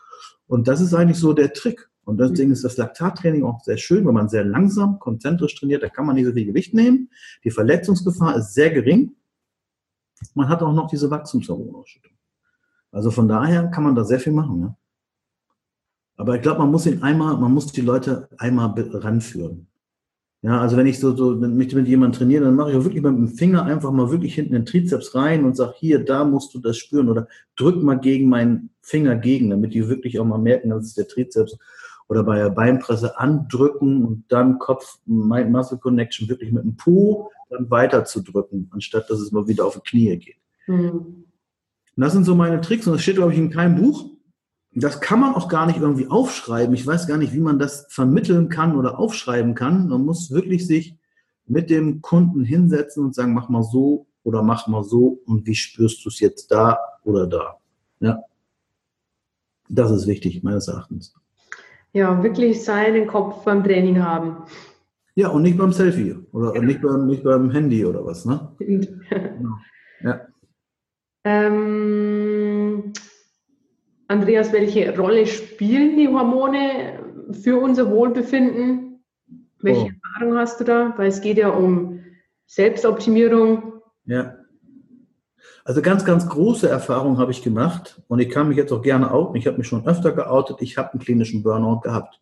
[0.46, 1.88] Und das ist eigentlich so der Trick.
[2.04, 5.88] Und deswegen ist das Laktattraining auch sehr schön, wenn man sehr langsam, konzentrisch trainiert, da
[5.88, 7.10] kann man nicht so viel Gewicht nehmen.
[7.44, 9.14] Die Verletzungsgefahr ist sehr gering.
[10.34, 12.11] Man hat auch noch diese Wachstumshormonausschüttung.
[12.92, 14.60] Also von daher kann man da sehr viel machen.
[14.60, 14.76] Ja?
[16.16, 19.66] Aber ich glaube, man muss ihn einmal, man muss die Leute einmal ranführen.
[20.42, 23.02] Ja, also wenn ich so, so mich mit jemandem trainiere, dann mache ich auch wirklich
[23.02, 26.24] mit dem Finger einfach mal wirklich hinten in den Trizeps rein und sage, hier, da
[26.24, 30.24] musst du das spüren oder drück mal gegen meinen Finger gegen, damit die wirklich auch
[30.24, 31.56] mal merken, dass es der Trizeps
[32.08, 37.70] oder bei der Beinpresse andrücken und dann Kopf, Muscle Connection wirklich mit dem Po dann
[37.70, 40.36] weiter zu drücken, anstatt dass es mal wieder auf die Knie geht.
[40.66, 41.21] Mhm.
[41.96, 44.12] Das sind so meine Tricks und das steht, glaube ich, in keinem Buch
[44.74, 46.74] das kann man auch gar nicht irgendwie aufschreiben.
[46.74, 49.88] Ich weiß gar nicht, wie man das vermitteln kann oder aufschreiben kann.
[49.88, 50.96] Man muss wirklich sich
[51.46, 55.54] mit dem Kunden hinsetzen und sagen, mach mal so oder mach mal so und wie
[55.54, 57.58] spürst du es jetzt da oder da.
[58.00, 58.20] Ja.
[59.68, 61.14] Das ist wichtig, meines Erachtens.
[61.92, 64.44] Ja, wirklich seinen Kopf beim Training haben.
[65.14, 66.62] Ja, und nicht beim Selfie oder ja.
[66.62, 68.48] nicht, beim, nicht beim Handy oder was, ne?
[68.58, 69.56] genau.
[70.00, 70.22] Ja.
[71.24, 72.92] Ähm,
[74.08, 76.98] Andreas, welche Rolle spielen die Hormone
[77.32, 79.04] für unser Wohlbefinden?
[79.60, 79.90] Welche oh.
[80.04, 80.94] Erfahrung hast du da?
[80.96, 82.00] Weil es geht ja um
[82.46, 83.80] Selbstoptimierung.
[84.04, 84.36] Ja.
[85.64, 89.12] Also ganz, ganz große Erfahrung habe ich gemacht und ich kann mich jetzt auch gerne
[89.12, 89.36] outen.
[89.36, 90.60] Ich habe mich schon öfter geoutet.
[90.60, 92.20] Ich habe einen klinischen Burnout gehabt.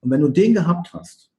[0.00, 1.32] Und wenn du den gehabt hast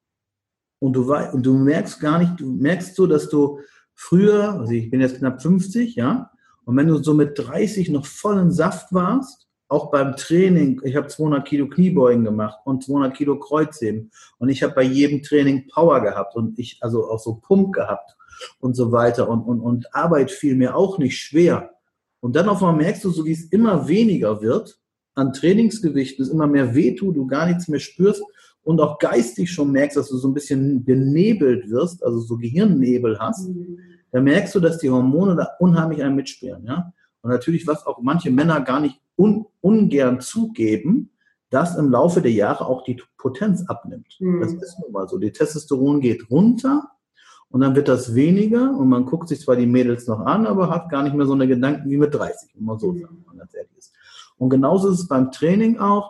[0.79, 3.59] und du, und du merkst gar nicht, du merkst so, dass du
[3.93, 6.31] früher, also ich bin jetzt knapp 50, ja,
[6.65, 11.08] und wenn du so mit 30 noch vollen Saft warst, auch beim Training, ich habe
[11.08, 16.01] 200 Kilo Kniebeugen gemacht und 200 Kilo Kreuzheben und ich habe bei jedem Training Power
[16.01, 18.15] gehabt und ich also auch so Pump gehabt
[18.60, 21.71] und so weiter und, und, und Arbeit fiel mir auch nicht schwer.
[22.19, 24.80] Und dann auf einmal merkst du, so wie es immer weniger wird
[25.15, 28.23] an Trainingsgewichten, es immer mehr wehtut, du gar nichts mehr spürst
[28.63, 33.17] und auch geistig schon merkst, dass du so ein bisschen benebelt wirst, also so Gehirnnebel
[33.19, 33.80] hast, mhm.
[34.15, 36.93] Dann merkst du, dass die Hormone da unheimlich einen mitspielen, ja.
[37.19, 41.12] Und natürlich, was auch manche Männer gar nicht un, ungern zugeben,
[41.49, 44.15] dass im Laufe der Jahre auch die Potenz abnimmt.
[44.21, 44.39] Mhm.
[44.39, 45.17] Das ist nun mal so.
[45.17, 46.91] Die Testosteron geht runter
[47.49, 50.69] und dann wird das weniger und man guckt sich zwar die Mädels noch an, aber
[50.69, 53.01] hat gar nicht mehr so eine Gedanken wie mit 30, wenn man so mhm.
[53.01, 53.93] sagen, wenn man ganz ehrlich ist.
[54.38, 56.10] Und genauso ist es beim Training auch.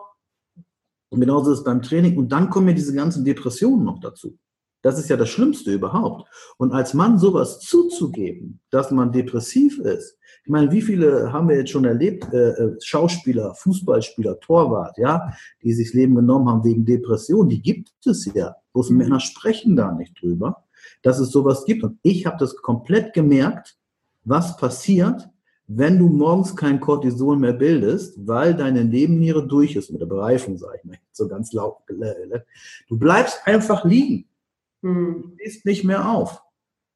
[1.10, 2.20] Und genauso ist es beim Training.
[2.20, 4.38] Und dann kommen ja diese ganzen Depressionen noch dazu.
[4.86, 6.30] Das ist ja das Schlimmste überhaupt.
[6.58, 11.58] Und als Mann sowas zuzugeben, dass man depressiv ist, ich meine, wie viele haben wir
[11.58, 16.64] jetzt schon erlebt, äh, äh, Schauspieler, Fußballspieler, Torwart, ja, die sich das Leben genommen haben
[16.64, 18.58] wegen Depression, die gibt es ja.
[18.74, 18.98] Bloß mhm.
[18.98, 20.66] Männer sprechen da nicht drüber,
[21.02, 21.84] dass es sowas gibt.
[21.84, 23.80] Und ich habe das komplett gemerkt,
[24.24, 25.28] was passiert,
[25.66, 30.60] wenn du morgens kein Cortisol mehr bildest, weil deine Nebenniere durch ist mit der Bereifung,
[30.60, 31.78] sage ich mal, so ganz laut.
[32.88, 34.28] Du bleibst einfach liegen.
[34.86, 35.24] Hm.
[35.24, 36.44] Du stehst nicht mehr auf,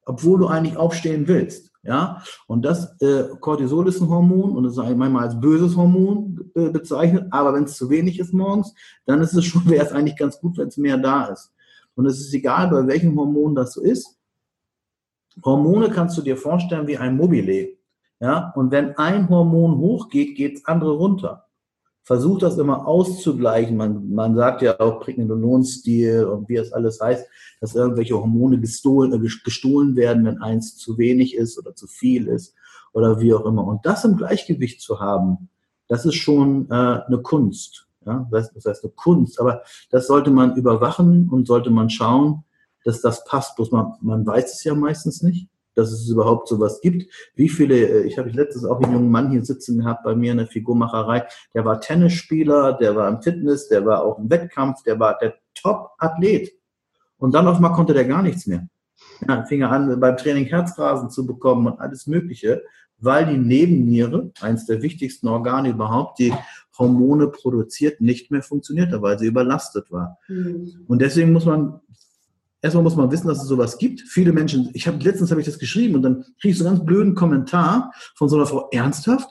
[0.06, 1.72] obwohl du eigentlich aufstehen willst.
[1.82, 6.52] Ja, und das äh, Cortisol ist ein Hormon und das ist manchmal als böses Hormon
[6.54, 8.74] äh, bezeichnet, aber wenn es zu wenig ist morgens,
[9.06, 11.54] dann ist es schon, wäre es eigentlich ganz gut, wenn es mehr da ist.
[11.96, 14.18] Und es ist egal, bei welchem Hormon das so ist.
[15.44, 17.78] Hormone kannst du dir vorstellen wie ein Mobile.
[18.20, 21.49] Ja, und wenn ein Hormon hochgeht, geht das andere runter
[22.10, 23.78] versucht das immer auszugleichen.
[23.78, 27.28] Man, man sagt ja auch Pregnenolon-Stil und wie es alles heißt,
[27.62, 32.26] dass irgendwelche Hormone gestohlen, äh, gestohlen werden, wenn eins zu wenig ist oder zu viel
[32.28, 32.56] ist
[32.94, 33.64] oder wie auch immer.
[33.64, 35.50] Und das im Gleichgewicht zu haben,
[35.88, 37.86] das ist schon äh, eine Kunst.
[38.08, 38.28] Ja?
[38.32, 42.44] Das, das heißt eine Kunst, aber das sollte man überwachen und sollte man schauen,
[42.86, 43.56] dass das passt.
[43.56, 45.48] Bloß man, man weiß es ja meistens nicht
[45.80, 47.12] dass es überhaupt sowas gibt.
[47.36, 50.32] Wie viele, äh, ich habe letztens auch einen jungen Mann hier sitzen gehabt bei mir
[50.32, 54.84] in der Figurmacherei, der war Tennisspieler, der war im Fitness, der war auch im Wettkampf,
[54.84, 56.52] der war der Top-Athlet.
[57.18, 58.68] Und dann auf einmal konnte der gar nichts mehr.
[59.28, 62.64] Ja, fing er an, beim Training Herzrasen zu bekommen und alles Mögliche,
[62.98, 66.34] weil die Nebenniere, eines der wichtigsten Organe überhaupt, die
[66.78, 70.18] Hormone produziert, nicht mehr funktionierte, weil sie überlastet war.
[70.28, 70.86] Mhm.
[70.88, 71.82] Und deswegen muss man
[72.62, 74.02] erstmal muss man wissen, dass es sowas gibt.
[74.02, 76.76] Viele Menschen, ich habe letztens habe ich das geschrieben und dann kriege ich so einen
[76.76, 79.30] ganz blöden Kommentar von so einer Frau, ernsthaft?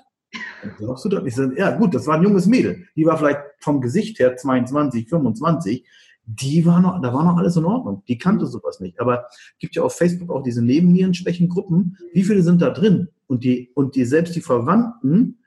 [0.79, 1.25] Glaubst du das?
[1.25, 2.87] Ich sage, ja gut, das war ein junges Mädel.
[2.97, 5.87] Die war vielleicht vom Gesicht her 22, 25.
[6.27, 8.03] Die war noch, da war noch alles in Ordnung.
[8.09, 9.01] Die kannte sowas nicht.
[9.01, 9.27] Aber
[9.59, 11.97] gibt ja auf Facebook auch diese Nebennierenschwächengruppen.
[12.13, 13.09] Wie viele sind da drin?
[13.27, 15.39] Und die, und die, selbst die Verwandten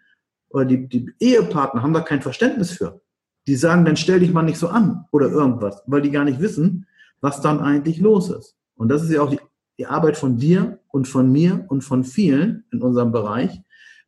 [0.49, 3.01] oder die, die Ehepartner haben da kein Verständnis für.
[3.47, 6.39] die sagen, dann stell dich mal nicht so an oder irgendwas, weil die gar nicht
[6.39, 6.85] wissen,
[7.21, 8.55] was dann eigentlich los ist.
[8.75, 9.39] Und das ist ja auch die,
[9.77, 13.61] die Arbeit von dir und von mir und von vielen in unserem Bereich,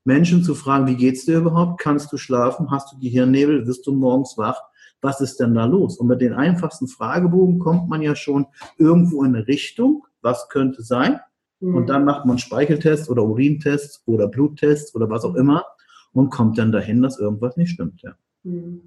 [0.03, 1.79] Menschen zu fragen, wie geht's dir überhaupt?
[1.79, 2.71] Kannst du schlafen?
[2.71, 3.65] Hast du Gehirnnebel?
[3.67, 4.59] Wirst du morgens wach?
[5.01, 5.97] Was ist denn da los?
[5.97, 8.47] Und mit den einfachsten Fragebogen kommt man ja schon
[8.77, 10.05] irgendwo in eine Richtung.
[10.21, 11.19] Was könnte sein?
[11.59, 11.75] Mhm.
[11.75, 15.65] Und dann macht man Speicheltests oder Urintests oder Bluttests oder was auch immer
[16.11, 18.01] und kommt dann dahin, dass irgendwas nicht stimmt.
[18.01, 18.15] Ja.
[18.43, 18.81] Mhm.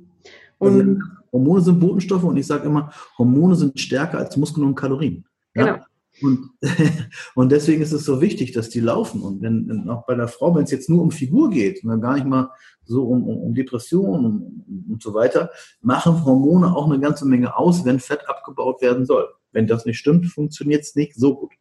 [0.59, 0.99] Also
[1.33, 5.27] Hormone sind Botenstoffe und ich sage immer, Hormone sind stärker als Muskeln und Kalorien.
[5.55, 5.65] Ja?
[5.65, 5.85] Genau.
[6.23, 6.51] Und,
[7.35, 9.23] und deswegen ist es so wichtig, dass die laufen.
[9.23, 12.15] Und wenn, auch bei der Frau, wenn es jetzt nur um Figur geht, und gar
[12.15, 12.51] nicht mal
[12.85, 15.51] so um, um, um Depressionen und, und so weiter,
[15.83, 19.29] machen Hormone auch eine ganze Menge aus, wenn Fett abgebaut werden soll.
[19.53, 21.53] Wenn das nicht stimmt, funktioniert es nicht so gut.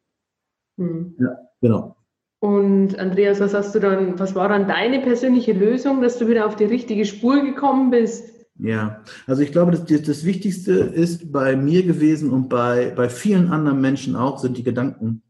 [0.77, 1.15] Hm.
[1.19, 1.97] Ja, genau.
[2.39, 6.45] Und Andreas, was hast du dann, was war dann deine persönliche Lösung, dass du wieder
[6.45, 8.34] auf die richtige Spur gekommen bist?
[8.57, 13.49] Ja, also ich glaube, das, das Wichtigste ist bei mir gewesen und bei, bei vielen
[13.51, 15.23] anderen Menschen auch, sind die Gedanken.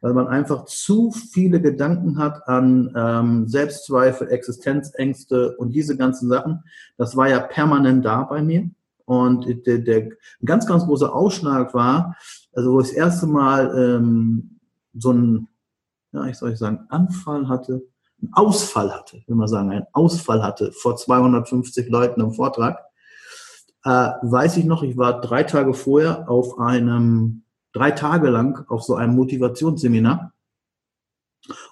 [0.00, 6.64] Weil man einfach zu viele Gedanken hat an ähm, Selbstzweifel, Existenzängste und diese ganzen Sachen.
[6.96, 8.70] Das war ja permanent da bei mir.
[9.04, 10.08] Und der, der
[10.42, 12.16] ganz, ganz große Ausschlag war,
[12.54, 14.58] also wo ich das erste Mal ähm,
[14.94, 15.48] so ein,
[16.12, 17.82] ja, ich soll ich sagen, Anfall hatte,
[18.20, 22.78] einen Ausfall hatte, wenn man sagen, einen Ausfall hatte vor 250 Leuten im Vortrag,
[23.84, 28.82] äh, weiß ich noch, ich war drei Tage vorher auf einem, drei Tage lang auf
[28.82, 30.32] so einem Motivationsseminar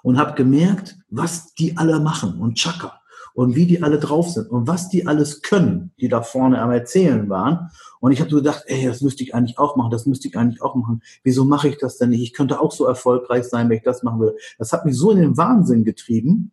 [0.02, 2.97] und habe gemerkt, was die alle machen und Chaka
[3.38, 6.72] und wie die alle drauf sind und was die alles können, die da vorne am
[6.72, 7.70] Erzählen waren.
[8.00, 10.36] Und ich habe so gedacht, ey, das müsste ich eigentlich auch machen, das müsste ich
[10.36, 11.02] eigentlich auch machen.
[11.22, 12.20] Wieso mache ich das denn nicht?
[12.20, 14.36] Ich könnte auch so erfolgreich sein, wenn ich das machen würde.
[14.58, 16.50] Das hat mich so in den Wahnsinn getrieben,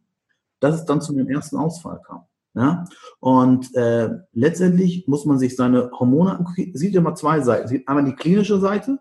[0.60, 2.22] dass es dann zu dem ersten Ausfall kam.
[2.54, 2.86] Ja?
[3.20, 6.70] Und äh, letztendlich muss man sich seine Hormone angucken.
[6.76, 7.68] Sieht immer zwei Seiten.
[7.68, 9.00] Sieht einmal die klinische Seite,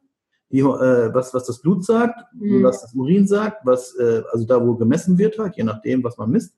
[0.49, 2.63] die, äh, was, was das Blut sagt, mhm.
[2.63, 6.17] was das Urin sagt, was, äh, also da, wo gemessen wird, halt, je nachdem, was
[6.17, 6.55] man misst,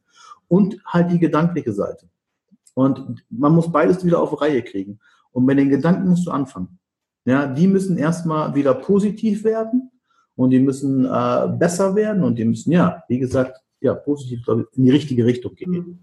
[0.49, 2.09] und halt die gedankliche Seite.
[2.75, 4.99] Und man muss beides wieder auf Reihe kriegen.
[5.33, 6.79] Und mit den Gedanken musst du anfangen.
[7.25, 9.91] Ja, die müssen erstmal wieder positiv werden
[10.37, 14.79] und die müssen äh, besser werden und die müssen, ja, wie gesagt, ja, positiv ich,
[14.79, 15.73] in die richtige Richtung gehen.
[15.73, 15.99] Mhm.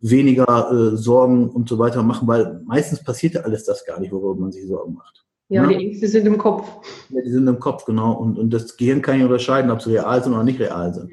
[0.00, 4.12] Weniger äh, Sorgen und so weiter machen, weil meistens passiert ja alles das gar nicht,
[4.12, 5.24] worüber man sich Sorgen macht.
[5.48, 6.66] Ja, ja, die Ängste sind im Kopf.
[7.10, 8.14] Ja, die sind im Kopf, genau.
[8.14, 11.10] Und, und das Gehirn kann ja unterscheiden, ob sie real sind oder nicht real sind.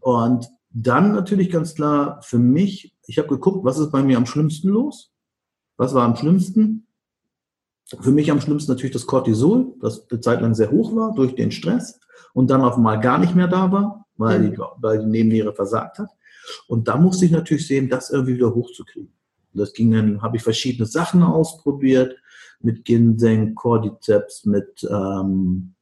[0.00, 4.26] Und dann natürlich ganz klar für mich, ich habe geguckt, was ist bei mir am
[4.26, 5.12] schlimmsten los?
[5.76, 6.86] Was war am schlimmsten?
[8.00, 11.34] Für mich am schlimmsten natürlich das Cortisol, das eine Zeit lang sehr hoch war durch
[11.34, 12.00] den Stress
[12.32, 15.98] und dann auf einmal gar nicht mehr da war, weil die, weil die Nebenniere versagt
[15.98, 16.10] hat.
[16.68, 19.12] Und da musste ich natürlich sehen, das irgendwie wieder hochzukriegen.
[19.52, 22.16] Und das ging dann, habe ich verschiedene Sachen ausprobiert,
[22.60, 25.74] mit Ginseng, Cordyceps, mit, ähm,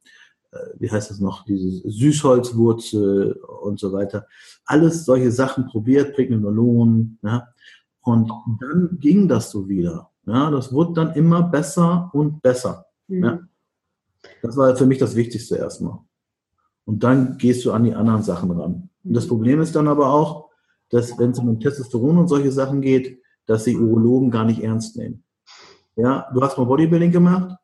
[0.77, 4.27] wie heißt das noch, diese Süßholzwurzel und so weiter.
[4.65, 7.47] Alles solche Sachen probiert, Pregnenolon, ja.
[8.03, 10.09] Und dann ging das so wieder.
[10.25, 12.85] Ja, das wurde dann immer besser und besser.
[13.07, 13.23] Mhm.
[13.23, 13.39] Ja.
[14.41, 15.99] Das war für mich das Wichtigste erstmal.
[16.85, 18.89] Und dann gehst du an die anderen Sachen ran.
[19.03, 20.49] Und das Problem ist dann aber auch,
[20.89, 24.97] dass wenn es um Testosteron und solche Sachen geht, dass die Urologen gar nicht ernst
[24.97, 25.23] nehmen.
[25.95, 27.57] Ja, du hast mal Bodybuilding gemacht,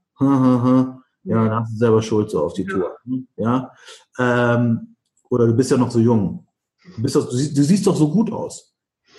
[1.28, 2.96] ja, dann hast du selber Schuld so auf die Tour.
[3.36, 3.72] Ja,
[4.18, 4.96] ähm,
[5.30, 6.48] oder du bist ja noch so jung.
[6.96, 8.74] Du, bist doch, du, siehst, du siehst doch so gut aus.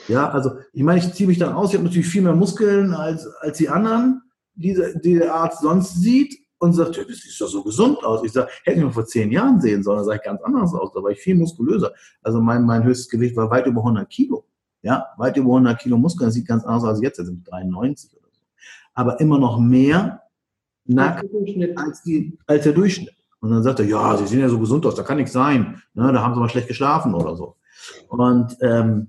[0.08, 2.94] Ja, also ich meine, ich ziehe mich dann aus, ich habe natürlich viel mehr Muskeln
[2.94, 4.22] als, als die anderen,
[4.54, 8.24] die, die der Arzt sonst sieht und sagt, ja, das sieht doch so gesund aus.
[8.24, 10.72] Ich sage, hätte ich mal vor zehn Jahren sehen sollen, da sah ich ganz anders
[10.72, 11.92] aus, da war ich viel muskulöser.
[12.22, 14.46] Also mein, mein höchstes Gewicht war weit über 100 Kilo.
[14.80, 17.46] Ja, weit über 100 Kilo Muskeln, das sieht ganz anders aus als jetzt, das sind
[17.50, 18.40] 93 oder so.
[18.94, 20.22] Aber immer noch mehr
[20.88, 21.24] nackt
[21.76, 23.14] als, die, als der Durchschnitt.
[23.40, 25.80] Und dann sagt er, ja, Sie sehen ja so gesund aus, da kann nichts sein.
[25.94, 27.56] Ne, da haben Sie mal schlecht geschlafen oder so.
[28.08, 29.08] Und ähm,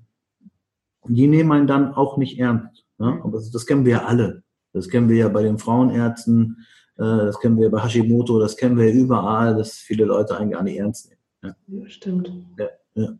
[1.07, 2.85] die nehmen einen dann auch nicht ernst.
[2.99, 3.19] Ne?
[3.23, 4.43] Aber das, das kennen wir ja alle.
[4.73, 8.77] Das kennen wir ja bei den Frauenärzten, äh, das kennen wir bei Hashimoto, das kennen
[8.77, 11.21] wir überall, dass viele Leute eigentlich gar nicht ernst nehmen.
[11.41, 12.31] Ja, ja stimmt.
[12.57, 13.17] Ja, ja.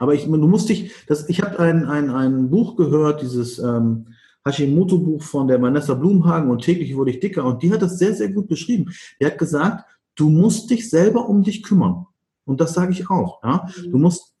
[0.00, 4.08] Aber ich, du musst dich, das, ich habe ein, ein, ein Buch gehört, dieses ähm,
[4.44, 8.14] Hashimoto-Buch von der Vanessa Blumhagen und täglich wurde ich dicker und die hat das sehr,
[8.14, 8.92] sehr gut beschrieben.
[9.20, 12.06] Die hat gesagt, du musst dich selber um dich kümmern.
[12.46, 13.42] Und das sage ich auch.
[13.42, 13.68] Ja?
[13.84, 13.90] Mhm.
[13.90, 14.36] Du musst,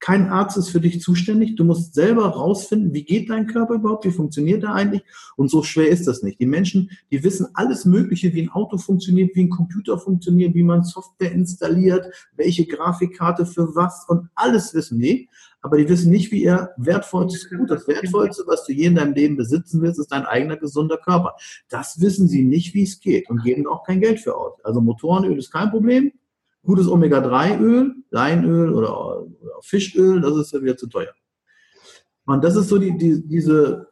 [0.00, 1.56] kein Arzt ist für dich zuständig.
[1.56, 5.02] Du musst selber rausfinden, wie geht dein Körper überhaupt, wie funktioniert er eigentlich.
[5.36, 6.40] Und so schwer ist das nicht.
[6.40, 10.62] Die Menschen, die wissen alles Mögliche, wie ein Auto funktioniert, wie ein Computer funktioniert, wie
[10.62, 15.28] man Software installiert, welche Grafikkarte für was und alles wissen die.
[15.62, 19.14] Aber die wissen nicht, wie ihr wertvollstes Gut, das Wertvollste, was du je in deinem
[19.14, 21.36] Leben besitzen willst, ist dein eigener gesunder Körper.
[21.68, 24.54] Das wissen sie nicht, wie es geht und geben auch kein Geld für aus.
[24.64, 26.12] Also Motorenöl ist kein Problem.
[26.64, 29.26] Gutes Omega-3-Öl, Leinöl oder, oder
[29.62, 31.12] Fischöl, das ist ja wieder zu teuer.
[32.26, 33.88] Und das ist so die, die, diese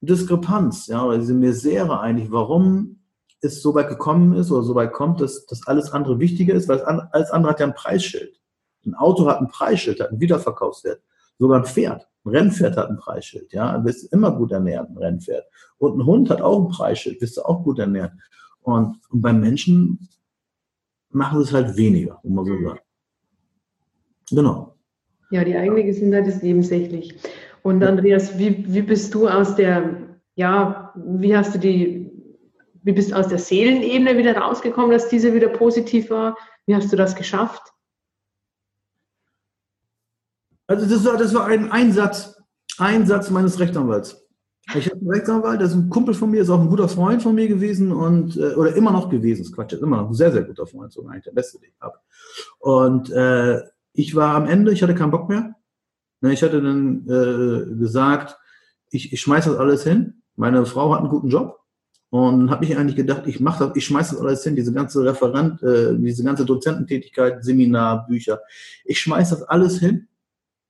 [0.00, 3.00] Diskrepanz, ja, oder diese Misere eigentlich, warum
[3.40, 6.68] es so weit gekommen ist oder so weit kommt, dass, dass alles andere wichtiger ist,
[6.68, 8.40] weil alles andere hat ja ein Preisschild.
[8.86, 11.02] Ein Auto hat ein Preisschild, hat einen Wiederverkaufswert.
[11.38, 13.52] Sogar ein Pferd, ein Rennpferd hat ein Preisschild.
[13.52, 15.44] Ja, du bist immer gut ernährt, ein Rennpferd.
[15.78, 18.12] Und ein Hund hat auch ein Preisschild, bist du auch gut ernährt.
[18.62, 20.08] Und, und beim Menschen
[21.10, 22.64] machen es halt weniger, muss man so mhm.
[22.64, 22.80] sagen.
[24.30, 24.74] Genau.
[25.30, 27.16] Ja, die eigene Gesundheit ist nebensächlich.
[27.62, 32.10] Und Andreas, wie, wie bist du aus der, ja, wie hast du die,
[32.82, 36.36] wie bist du aus der Seelenebene wieder rausgekommen, dass diese wieder positiv war?
[36.66, 37.72] Wie hast du das geschafft?
[40.66, 42.36] Also das war, das war ein Einsatz,
[42.78, 44.22] Einsatz meines Rechtsanwalts.
[44.74, 47.22] Ich habe einen Rechtsanwalt, das ist ein Kumpel von mir, ist auch ein guter Freund
[47.22, 50.14] von mir gewesen und äh, oder immer noch gewesen, ist Quatsch, ist immer noch ein
[50.14, 51.98] sehr, sehr guter Freund, so eigentlich der beste, den ich habe.
[52.58, 55.54] Und äh, ich war am Ende, ich hatte keinen Bock mehr.
[56.20, 58.36] Ne, ich hatte dann äh, gesagt,
[58.90, 60.22] ich, ich schmeiße das alles hin.
[60.34, 61.60] Meine Frau hat einen guten Job
[62.10, 65.04] und habe ich eigentlich gedacht, ich mache das, ich schmeiße das alles hin, diese ganze
[65.04, 68.40] Referent, äh, diese ganze Dozententätigkeit, Seminar, Bücher.
[68.84, 70.08] Ich schmeiße das alles hin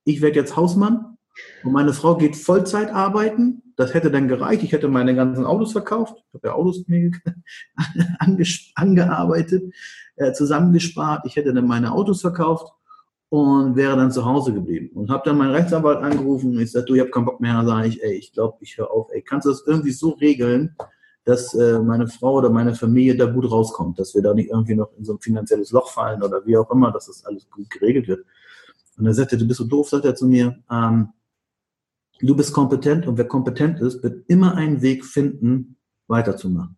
[0.07, 1.19] ich werde jetzt Hausmann
[1.65, 3.63] und meine Frau geht Vollzeit arbeiten.
[3.77, 4.63] Das hätte dann gereicht.
[4.63, 6.15] Ich hätte meine ganzen Autos verkauft.
[6.29, 6.85] Ich habe ja Autos
[8.75, 9.75] angearbeitet,
[10.15, 11.27] äh, zusammengespart.
[11.27, 12.73] Ich hätte dann meine Autos verkauft
[13.29, 14.91] und wäre dann zu Hause geblieben.
[14.95, 16.59] Und habe dann meinen Rechtsanwalt angerufen.
[16.59, 17.55] Ich sagte, du, ich habe keinen Bock mehr.
[17.55, 19.09] Da sage ich, ey, ich glaube, ich höre auf.
[19.13, 20.77] Ey, kannst du das irgendwie so regeln,
[21.25, 24.77] dass äh, meine Frau oder meine Familie da gut rauskommt, dass wir da nicht irgendwie
[24.77, 27.69] noch in so ein finanzielles Loch fallen oder wie auch immer, dass das alles gut
[27.69, 28.25] geregelt wird.
[28.97, 31.09] Und er sagte, du bist so doof, sagt er zu mir, ähm,
[32.21, 35.77] du bist kompetent und wer kompetent ist, wird immer einen Weg finden,
[36.09, 36.77] weiterzumachen.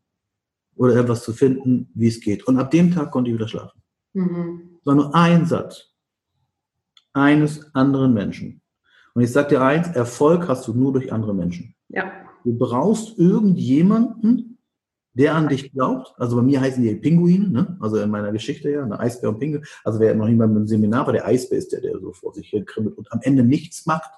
[0.77, 2.47] Oder etwas zu finden, wie es geht.
[2.47, 3.81] Und ab dem Tag konnte ich wieder schlafen.
[4.15, 4.79] Mhm.
[4.81, 5.93] Es war nur ein Satz
[7.13, 8.61] eines anderen Menschen.
[9.15, 11.75] Und ich sage dir eins, Erfolg hast du nur durch andere Menschen.
[11.89, 12.13] Ja.
[12.45, 14.58] Du brauchst irgendjemanden,
[15.19, 16.15] der an dich glaubt.
[16.17, 17.77] Also bei mir heißen die Pinguine, ne?
[17.81, 19.65] also in meiner Geschichte ja, eine Eisbär und Pinguin.
[19.83, 22.49] Also wer noch mal im Seminar war, der Eisbär ist der, der so vor sich
[22.49, 24.11] hin kribbelt und am Ende nichts macht.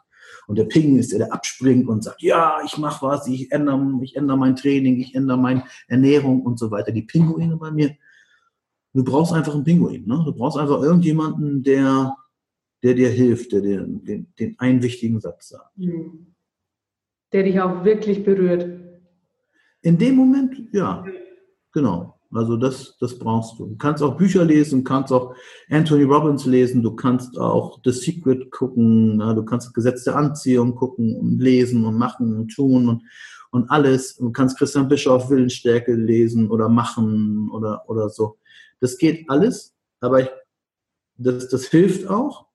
[0.47, 3.81] Und der Pinguin ist der, der abspringt und sagt, ja, ich mache was, ich ändere,
[4.03, 6.93] ich ändere mein Training, ich ändere meine Ernährung und so weiter.
[6.93, 7.97] Die Pinguine bei mir,
[8.93, 10.07] du brauchst einfach einen Pinguin.
[10.07, 10.23] Ne?
[10.27, 12.15] Du brauchst einfach irgendjemanden, der,
[12.83, 15.75] der dir hilft, der dir den, den einen wichtigen Satz sagt.
[15.79, 16.35] Hm.
[17.33, 18.90] Der dich auch wirklich berührt.
[19.83, 21.05] In dem Moment, ja,
[21.73, 22.21] genau.
[22.33, 23.67] Also das, das brauchst du.
[23.67, 25.35] Du kannst auch Bücher lesen, kannst auch
[25.69, 31.17] Anthony Robbins lesen, du kannst auch The Secret gucken, du kannst Gesetz der Anziehung gucken
[31.17, 33.03] und lesen und machen und tun und,
[33.51, 34.17] und alles.
[34.17, 38.39] Du kannst Christian Bischoff Willensstärke lesen oder machen oder, oder so.
[38.79, 40.31] Das geht alles, aber ich,
[41.17, 42.47] das, das hilft auch.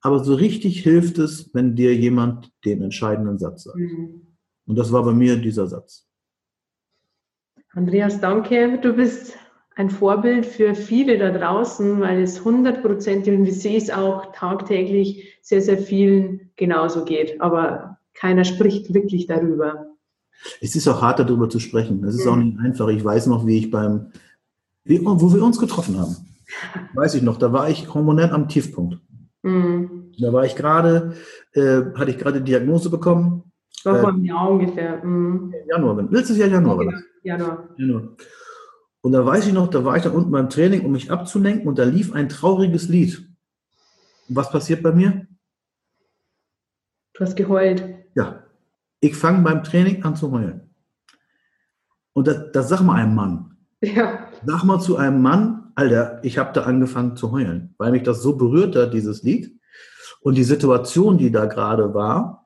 [0.00, 3.76] Aber so richtig hilft es, wenn dir jemand den entscheidenden Satz sagt.
[3.76, 4.26] Mhm.
[4.66, 6.09] Und das war bei mir dieser Satz.
[7.72, 8.78] Andreas, danke.
[8.82, 9.36] Du bist
[9.76, 15.38] ein Vorbild für viele da draußen, weil es hundertprozentig, und ich sehe es auch tagtäglich,
[15.42, 17.40] sehr, sehr vielen genauso geht.
[17.40, 19.86] Aber keiner spricht wirklich darüber.
[20.60, 22.02] Es ist auch hart, darüber zu sprechen.
[22.04, 22.32] Es ist mhm.
[22.32, 22.88] auch nicht einfach.
[22.88, 24.12] Ich weiß noch, wie ich beim,
[24.84, 26.16] wie, wo wir uns getroffen haben.
[26.94, 28.98] Weiß ich noch, da war ich hormonell am Tiefpunkt.
[29.42, 30.12] Mhm.
[30.18, 31.14] Da war ich gerade,
[31.52, 33.49] äh, hatte ich gerade Diagnose bekommen.
[33.84, 35.04] War vor einem Jahr ungefähr.
[35.04, 35.54] Mhm.
[35.68, 37.02] Januar, letztes Jahr Januar war das.
[37.22, 37.68] Januar.
[37.76, 38.16] Januar.
[39.02, 41.66] Und da weiß ich noch, da war ich da unten beim Training, um mich abzulenken
[41.66, 43.26] und da lief ein trauriges Lied.
[44.28, 45.26] Und was passiert bei mir?
[47.14, 47.84] Du hast geheult.
[48.14, 48.44] Ja.
[49.00, 50.74] Ich fange beim Training an zu heulen.
[52.12, 53.56] Und das, das sag mal einem Mann.
[53.82, 54.28] Ja.
[54.44, 58.22] Sag mal zu einem Mann, Alter, ich habe da angefangen zu heulen, weil mich das
[58.22, 59.58] so berührt hat, dieses Lied.
[60.20, 62.39] Und die Situation, die da gerade war,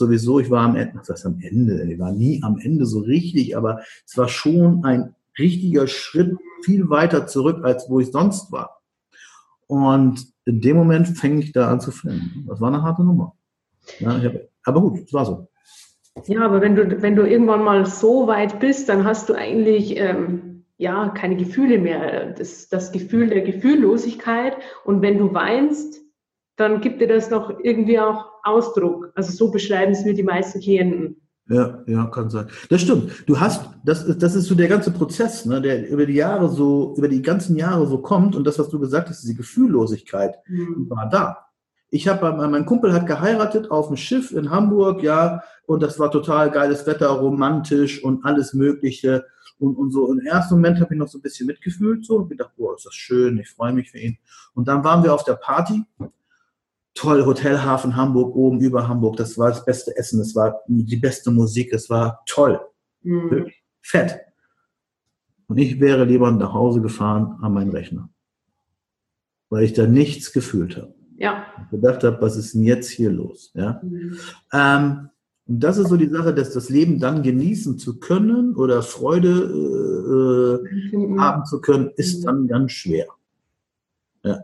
[0.00, 1.84] sowieso, ich war am Ende, was heißt am Ende?
[1.84, 6.90] Ich war nie am Ende so richtig, aber es war schon ein richtiger Schritt viel
[6.90, 8.80] weiter zurück, als wo ich sonst war.
[9.68, 12.44] Und in dem Moment fänge ich da an zu filmen.
[12.48, 13.36] Das war eine harte Nummer.
[14.00, 14.32] Ja, hab,
[14.64, 15.48] aber gut, es war so.
[16.26, 19.96] Ja, aber wenn du, wenn du irgendwann mal so weit bist, dann hast du eigentlich
[19.96, 22.32] ähm, ja keine Gefühle mehr.
[22.32, 24.56] Das, das Gefühl der Gefühllosigkeit.
[24.84, 26.00] Und wenn du weinst,
[26.56, 29.12] dann gibt dir das noch irgendwie auch Ausdruck.
[29.14, 31.16] Also so beschreiben es mir die meisten Klienten.
[31.48, 32.46] Ja, ja, kann sein.
[32.68, 33.24] Das stimmt.
[33.26, 36.48] Du hast, das ist, das ist so der ganze Prozess, ne, der über die Jahre
[36.48, 40.36] so, über die ganzen Jahre so kommt und das, was du gesagt hast, diese Gefühllosigkeit,
[40.46, 40.88] mhm.
[40.88, 41.50] war da.
[41.90, 46.12] Ich habe, mein Kumpel hat geheiratet auf dem Schiff in Hamburg, ja, und das war
[46.12, 49.24] total geiles Wetter, romantisch und alles Mögliche.
[49.58, 52.28] Und, und so im ersten Moment habe ich noch so ein bisschen mitgefühlt, so, und
[52.28, 54.18] gedacht, boah, ist das schön, ich freue mich für ihn.
[54.54, 55.82] Und dann waren wir auf der Party.
[57.00, 59.16] Toll, Hotelhafen Hamburg, oben über Hamburg.
[59.16, 62.60] Das war das beste Essen, das war die beste Musik, das war toll.
[63.00, 63.46] Mhm.
[63.80, 64.20] Fett.
[65.46, 68.10] Und ich wäre lieber nach Hause gefahren an meinen Rechner.
[69.48, 70.94] Weil ich da nichts gefühlt habe.
[71.16, 71.46] Ja.
[71.64, 73.50] Ich gedacht habe, was ist denn jetzt hier los?
[73.54, 73.80] Ja.
[73.82, 74.18] Mhm.
[74.52, 75.08] Ähm,
[75.46, 80.60] und das ist so die Sache, dass das Leben dann genießen zu können oder Freude
[80.60, 81.18] äh, mhm.
[81.18, 82.26] haben zu können, ist mhm.
[82.26, 83.06] dann ganz schwer.
[84.22, 84.40] Ja.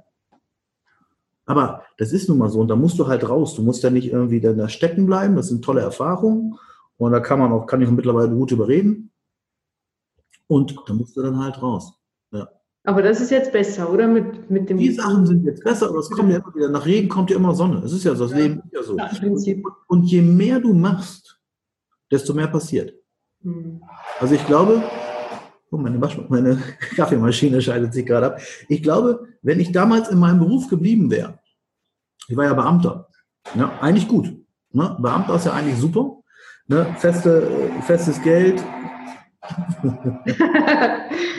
[1.47, 3.55] Aber das ist nun mal so und da musst du halt raus.
[3.55, 5.36] Du musst ja nicht irgendwie da stecken bleiben.
[5.36, 6.59] Das sind tolle Erfahrungen
[6.99, 9.12] und da kann man auch, kann ich auch mittlerweile gut überreden.
[10.49, 11.92] Und da musst du dann halt raus.
[12.32, 12.49] Ja.
[12.84, 14.07] Aber das ist jetzt besser, oder?
[14.07, 16.68] Mit, mit dem Die Sachen sind jetzt besser, aber es kommt ja immer wieder.
[16.68, 17.82] Nach Regen kommt ja immer Sonne.
[17.84, 18.36] Es ist ja das ja.
[18.36, 18.97] Leben ja so.
[18.97, 19.11] Ja,
[19.88, 21.40] und je mehr du machst,
[22.11, 22.94] desto mehr passiert.
[23.42, 23.82] Hm.
[24.20, 24.82] Also ich glaube,
[25.70, 25.98] oh, meine,
[26.28, 26.62] meine
[26.96, 28.40] Kaffeemaschine schaltet sich gerade ab.
[28.68, 31.38] Ich glaube, wenn ich damals in meinem Beruf geblieben wäre,
[32.28, 33.08] ich war ja Beamter,
[33.54, 34.32] ja, eigentlich gut.
[34.72, 34.96] Ne?
[35.00, 36.18] Beamter ist ja eigentlich super.
[36.66, 36.86] Ne?
[36.98, 37.48] Feste,
[37.82, 38.62] festes Geld,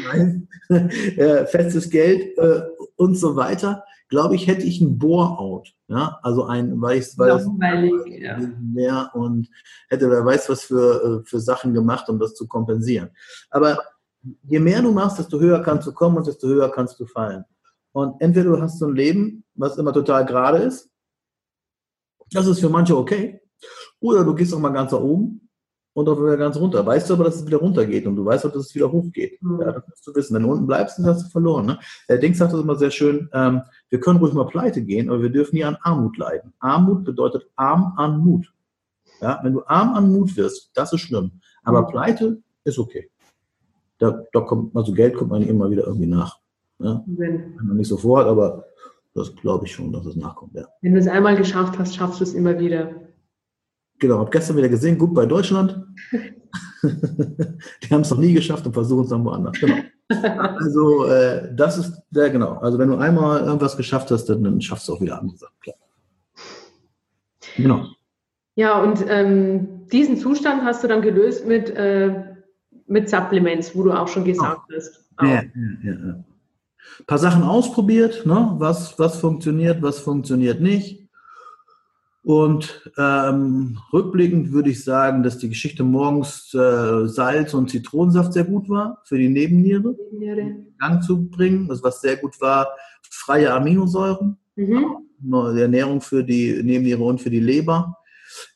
[0.04, 0.48] Nein.
[0.70, 2.62] äh, festes Geld äh,
[2.96, 5.74] und so weiter, glaube ich, hätte ich ein Bore-out.
[5.88, 6.20] Ja?
[6.24, 7.30] Also ein, weil ich weil
[8.20, 8.40] ja.
[8.62, 9.50] mehr und
[9.90, 13.10] hätte wer weiß was für, äh, für Sachen gemacht, um das zu kompensieren.
[13.50, 13.80] Aber
[14.44, 17.44] je mehr du machst, desto höher kannst du kommen und desto höher kannst du fallen.
[17.92, 20.90] Und entweder du hast so ein Leben, was immer total gerade ist,
[22.32, 23.42] das ist für manche okay,
[24.00, 25.50] oder du gehst auch mal ganz nach oben
[25.94, 26.86] und auch wieder ganz runter.
[26.86, 29.42] Weißt du aber, dass es wieder runtergeht und du weißt auch, dass es wieder hochgeht.
[29.42, 29.62] Mhm.
[29.62, 30.36] Ja, das musst du wissen.
[30.36, 31.66] Wenn du unten bleibst, dann hast du verloren.
[31.66, 31.80] Ne?
[32.08, 35.24] Der Ding sagt das immer sehr schön, ähm, wir können ruhig mal pleite gehen, aber
[35.24, 36.54] wir dürfen nie an Armut leiden.
[36.60, 38.54] Armut bedeutet arm an Mut.
[39.22, 41.32] Ja, wenn du arm an Mut wirst, das ist schlimm.
[41.64, 41.88] Aber mhm.
[41.88, 43.10] pleite ist okay.
[44.00, 46.40] Da, da kommt, also Geld kommt man immer wieder irgendwie nach.
[46.80, 47.04] Ja?
[47.06, 48.66] Wenn man nicht sofort, aber
[49.14, 50.54] das glaube ich schon, dass es nachkommt.
[50.54, 50.66] Ja.
[50.82, 52.92] Wenn du es einmal geschafft hast, schaffst du es immer wieder.
[54.00, 55.84] Genau, habe gestern wieder gesehen, gut bei Deutschland.
[56.84, 59.60] die haben es noch nie geschafft und versuchen es dann woanders.
[59.60, 59.76] Genau.
[60.10, 62.54] Also äh, das ist, ja genau.
[62.60, 65.54] Also wenn du einmal irgendwas geschafft hast, dann, dann schaffst du auch wieder andere Sachen.
[67.58, 67.88] Genau.
[68.56, 72.37] Ja, und ähm, diesen Zustand hast du dann gelöst mit, äh,
[72.88, 74.76] mit Supplements, wo du auch schon gesagt oh.
[74.76, 75.06] hast.
[75.22, 75.44] Ja, ja,
[75.84, 76.24] ja, ja.
[77.00, 78.56] Ein paar Sachen ausprobiert, ne?
[78.58, 81.08] was, was funktioniert, was funktioniert nicht.
[82.24, 88.44] Und ähm, rückblickend würde ich sagen, dass die Geschichte morgens äh, Salz und Zitronensaft sehr
[88.44, 90.40] gut war für die Nebenniere, Nebenniere.
[90.42, 91.70] in Gang zu bringen.
[91.70, 92.68] Das, was sehr gut war,
[93.10, 94.98] freie Aminosäuren, mhm.
[95.20, 97.96] die Ernährung für die Nebenniere und für die Leber.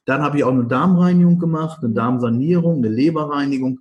[0.04, 3.80] Dann habe ich auch eine Darmreinigung gemacht, eine Darmsanierung, eine Leberreinigung.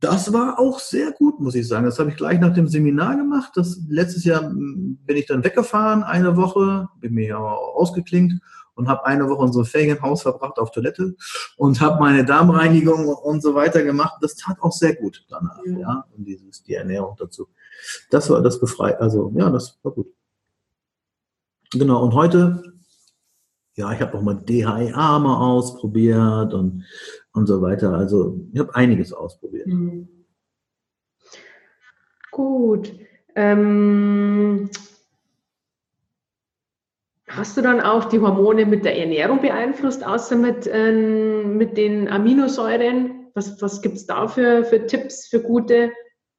[0.00, 1.84] Das war auch sehr gut, muss ich sagen.
[1.84, 3.52] Das habe ich gleich nach dem Seminar gemacht.
[3.54, 8.40] Das, letztes Jahr hm, bin ich dann weggefahren, eine Woche, bin mir ausgeklingt
[8.74, 11.14] und habe eine Woche in so einem Ferienhaus verbracht auf Toilette
[11.56, 14.14] und habe meine Darmreinigung und so weiter gemacht.
[14.22, 15.78] Das tat auch sehr gut danach, ja.
[15.78, 16.04] ja?
[16.16, 17.48] Und dieses, die Ernährung dazu.
[18.10, 20.08] Das war das befreit, also ja, das war gut.
[21.72, 22.79] Genau, und heute,
[23.80, 26.84] ja, ich habe auch mal DHEA mal ausprobiert und,
[27.32, 27.92] und so weiter.
[27.94, 29.66] Also ich habe einiges ausprobiert.
[29.66, 30.08] Mhm.
[32.30, 32.92] Gut.
[33.34, 34.70] Ähm,
[37.30, 42.08] Hast du dann auch die Hormone mit der Ernährung beeinflusst, außer mit, äh, mit den
[42.08, 43.28] Aminosäuren?
[43.34, 45.92] Was, was gibt es da für, für Tipps, für gute?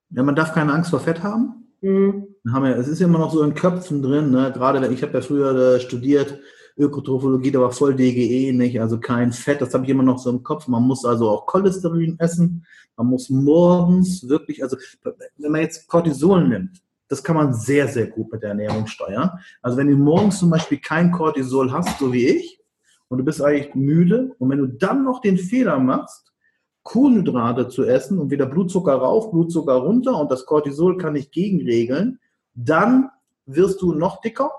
[0.09, 1.73] Ja, man darf keine Angst vor Fett haben.
[1.79, 2.27] Mhm.
[2.51, 4.51] Haben ja, es ist immer noch so in Köpfen drin, ne?
[4.53, 6.39] gerade wenn ich habe ja früher äh, studiert,
[6.81, 8.81] Ökotrophologie, da war voll DGE, nicht?
[8.81, 10.67] Also kein Fett, das habe ich immer noch so im Kopf.
[10.67, 12.65] Man muss also auch Cholesterin essen.
[12.97, 14.77] Man muss morgens wirklich, also
[15.37, 19.31] wenn man jetzt Cortisol nimmt, das kann man sehr, sehr gut mit der Ernährung steuern.
[19.61, 22.59] Also wenn du morgens zum Beispiel kein Cortisol hast, so wie ich,
[23.09, 26.31] und du bist eigentlich müde, und wenn du dann noch den Fehler machst,
[26.83, 32.19] Kohlenhydrate zu essen und wieder Blutzucker rauf, Blutzucker runter und das Cortisol kann nicht gegenregeln,
[32.53, 33.09] dann
[33.45, 34.51] wirst du noch dicker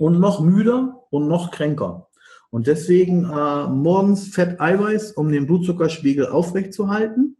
[0.00, 2.08] und noch müder und noch kränker.
[2.48, 7.36] Und deswegen äh, morgens Fett, Eiweiß, um den Blutzuckerspiegel aufrechtzuerhalten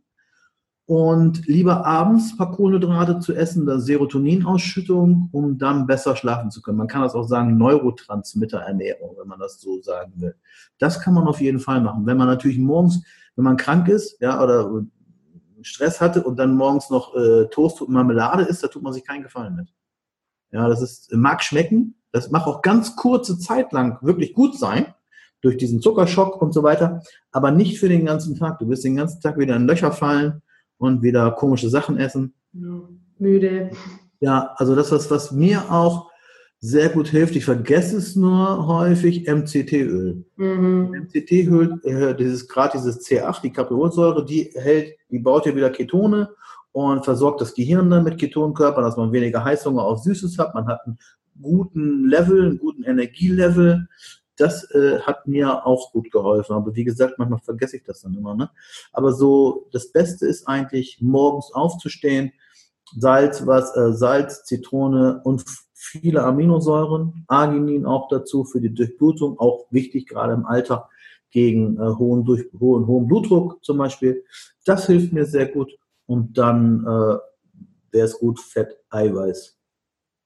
[0.85, 6.61] und lieber abends ein paar Kohlenhydrate zu essen, da Serotoninausschüttung, um dann besser schlafen zu
[6.61, 6.77] können.
[6.77, 10.35] Man kann das auch sagen, Neurotransmitterernährung, wenn man das so sagen will.
[10.79, 12.05] Das kann man auf jeden Fall machen.
[12.05, 13.03] Wenn man natürlich morgens,
[13.37, 14.85] wenn man krank ist, ja, oder
[15.63, 19.07] Stress hatte und dann morgens noch äh, Toast und Marmelade isst, da tut man sich
[19.07, 19.73] keinen Gefallen mit.
[20.53, 24.87] Ja, das ist, mag schmecken, Das mag auch ganz kurze Zeit lang wirklich gut sein,
[25.41, 27.03] durch diesen Zuckerschock und so weiter,
[27.33, 28.59] aber nicht für den ganzen Tag.
[28.59, 30.43] Du wirst den ganzen Tag wieder in Löcher fallen
[30.79, 32.35] und wieder komische Sachen essen.
[33.19, 33.71] Müde.
[34.21, 36.11] Ja, also das, was, was mir auch
[36.59, 40.25] sehr gut hilft, ich vergesse es nur häufig, MCT-Öl.
[40.37, 41.07] Mhm.
[41.07, 46.29] MCT-Öl, äh, dieses, gerade dieses C8, die Capriolsäure, die hält, die baut ja wieder Ketone
[46.73, 50.55] und versorgt das Gehirn dann mit Ketonkörpern, dass man weniger Heißhunger auf Süßes hat.
[50.55, 50.99] Man hat einen
[51.41, 53.88] guten Level, einen guten Energielevel.
[54.36, 56.55] Das äh, hat mir auch gut geholfen.
[56.55, 58.34] Aber wie gesagt, manchmal vergesse ich das dann immer.
[58.34, 58.51] Ne?
[58.93, 62.32] Aber so, das Beste ist eigentlich, morgens aufzustehen,
[62.97, 69.66] Salz, was, äh, Salz, Zitrone und viele Aminosäuren, Arginin auch dazu für die Durchblutung, auch
[69.70, 70.88] wichtig gerade im Alter
[71.30, 74.24] gegen äh, hohen, durch, hohen, hohen Blutdruck zum Beispiel.
[74.64, 75.72] Das hilft mir sehr gut.
[76.07, 77.18] Und dann äh,
[77.93, 79.60] wäre es gut, Fett, Eiweiß.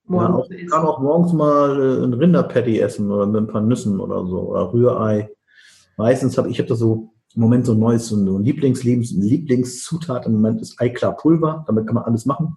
[0.07, 3.99] Ja, auch, kann auch morgens mal äh, ein Rinderpatty essen oder mit ein paar Nüssen
[3.99, 5.31] oder so oder Rührei.
[5.97, 10.25] Meistens habe ich habe da so im Moment so ein neues, so ein Lieblings, Lieblingszutat
[10.25, 11.65] im Moment ist Eiklar-Pulver.
[11.67, 12.55] Damit kann man alles machen.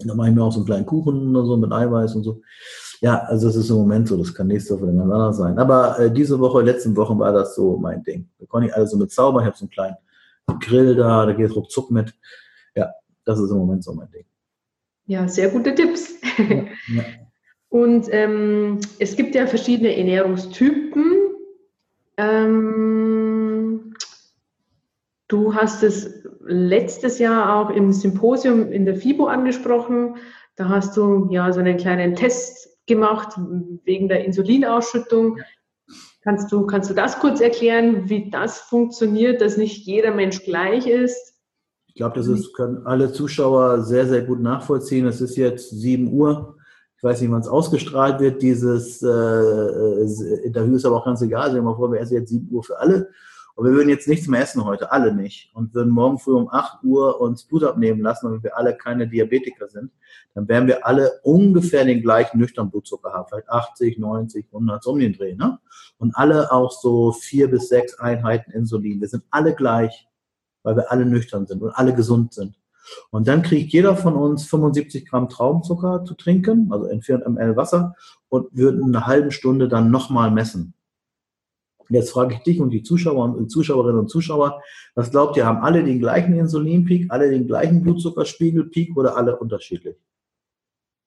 [0.00, 2.22] Und dann mache ich mir auch so einen kleinen Kuchen oder so mit Eiweiß und
[2.22, 2.40] so.
[3.00, 5.58] Ja, also das ist im Moment so, das kann nächste Woche dann anders sein.
[5.58, 8.28] Aber äh, diese Woche, letzten Wochen war das so mein Ding.
[8.38, 9.96] Da konnte ich alles so mit Zauber, ich habe so einen kleinen
[10.60, 12.14] Grill da, da geht ruckzuck mit.
[12.74, 12.92] Ja,
[13.24, 14.24] das ist im Moment so mein Ding.
[15.08, 16.20] Ja, sehr gute Tipps.
[16.36, 17.04] Ja, ja.
[17.70, 21.12] Und ähm, es gibt ja verschiedene Ernährungstypen.
[22.16, 23.94] Ähm,
[25.28, 30.16] du hast es letztes Jahr auch im Symposium in der FIBO angesprochen.
[30.56, 33.38] Da hast du ja so einen kleinen Test gemacht
[33.84, 35.38] wegen der Insulinausschüttung.
[36.22, 40.86] Kannst du, kannst du das kurz erklären, wie das funktioniert, dass nicht jeder Mensch gleich
[40.86, 41.37] ist?
[41.98, 45.04] Ich glaube, das ist, können alle Zuschauer sehr, sehr gut nachvollziehen.
[45.08, 46.56] Es ist jetzt 7 Uhr.
[46.96, 48.40] Ich weiß nicht, wann es ausgestrahlt wird.
[48.40, 51.46] Dieses äh, äh Interview ist aber auch ganz egal.
[51.46, 53.10] Sagen wir mal vor, wir essen jetzt 7 Uhr für alle.
[53.56, 55.50] Und wir würden jetzt nichts mehr essen heute, alle nicht.
[55.56, 59.08] Und würden morgen früh um 8 Uhr uns Blut abnehmen lassen, damit wir alle keine
[59.08, 59.90] Diabetiker sind.
[60.34, 63.26] Dann werden wir alle ungefähr den gleichen nüchternen Blutzucker haben.
[63.28, 65.34] Vielleicht 80, 90, 100, so um den Dreh.
[65.34, 65.58] Ne?
[65.98, 69.00] Und alle auch so vier bis sechs Einheiten Insulin.
[69.00, 70.08] Wir sind alle gleich,
[70.62, 72.58] weil wir alle nüchtern sind und alle gesund sind.
[73.10, 77.56] Und dann kriegt jeder von uns 75 Gramm Traubenzucker zu trinken, also in 400 ml
[77.56, 77.94] Wasser,
[78.28, 80.74] und würden eine halbe Stunde dann nochmal messen.
[81.90, 84.62] Jetzt frage ich dich und die Zuschauer und Zuschauerinnen und Zuschauer,
[84.94, 89.96] was glaubt ihr, haben alle den gleichen Insulinpeak, alle den gleichen Blutzuckerspiegelpeak oder alle unterschiedlich?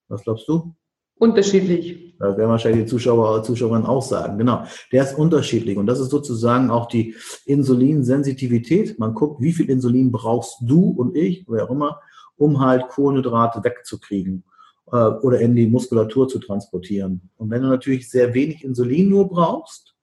[0.07, 0.73] Was glaubst du?
[1.21, 2.15] Unterschiedlich.
[2.17, 4.39] Da werden wahrscheinlich die Zuschauer und Zuschauerinnen auch sagen.
[4.39, 4.63] Genau.
[4.91, 5.77] Der ist unterschiedlich.
[5.77, 7.13] Und das ist sozusagen auch die
[7.45, 8.97] Insulinsensitivität.
[8.97, 12.01] Man guckt, wie viel Insulin brauchst du und ich, wer auch immer,
[12.37, 14.43] um halt Kohlenhydrate wegzukriegen
[14.91, 17.29] äh, oder in die Muskulatur zu transportieren.
[17.37, 19.93] Und wenn du natürlich sehr wenig Insulin nur brauchst,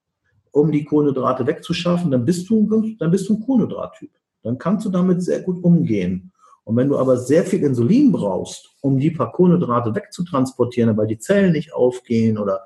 [0.53, 4.12] um die Kohlenhydrate wegzuschaffen, dann bist du, dann bist du ein Kohlenhydrattyp.
[4.45, 6.31] Dann kannst du damit sehr gut umgehen.
[6.69, 11.19] Und wenn du aber sehr viel Insulin brauchst, um die paar Kohlenhydrate wegzutransportieren, weil die
[11.19, 12.61] Zellen nicht aufgehen oder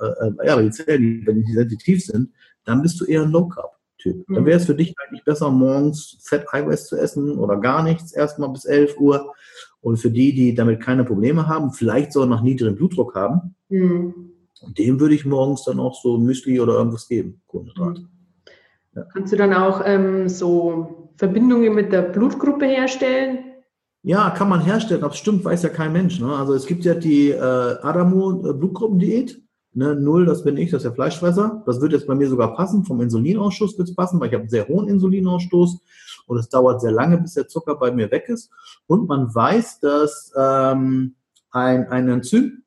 [0.00, 2.32] äh, äh ja, weil die Zellen, wenn die sensitiv sind,
[2.64, 3.72] dann bist du eher ein Low Carb.
[3.96, 4.24] Typ.
[4.28, 4.46] Dann mhm.
[4.46, 8.50] wäre es für dich eigentlich besser, morgens Fett, Eiweiß zu essen oder gar nichts, erstmal
[8.50, 9.32] bis 11 Uhr.
[9.80, 14.28] Und für die, die damit keine Probleme haben, vielleicht sogar noch niedrigen Blutdruck haben, mhm
[14.66, 18.02] dem würde ich morgens dann auch so Müsli oder irgendwas geben, Kohlenhydrate.
[18.02, 18.08] Mhm.
[18.94, 19.04] Ja.
[19.12, 23.40] Kannst du dann auch ähm, so Verbindungen mit der Blutgruppe herstellen?
[24.02, 26.20] Ja, kann man herstellen, aber stimmt, weiß ja kein Mensch.
[26.20, 26.34] Ne?
[26.34, 29.42] Also es gibt ja die äh, Adamo-Blutgruppendiät.
[29.74, 29.96] Ne?
[29.96, 31.64] Null, das bin ich, das ist der Fleischfresser.
[31.66, 34.42] Das wird jetzt bei mir sogar passen, vom Insulinausschuss wird es passen, weil ich habe
[34.42, 35.80] einen sehr hohen Insulinausstoß
[36.26, 38.50] und es dauert sehr lange, bis der Zucker bei mir weg ist.
[38.86, 41.16] Und man weiß, dass ähm,
[41.50, 42.62] ein, ein Enzym,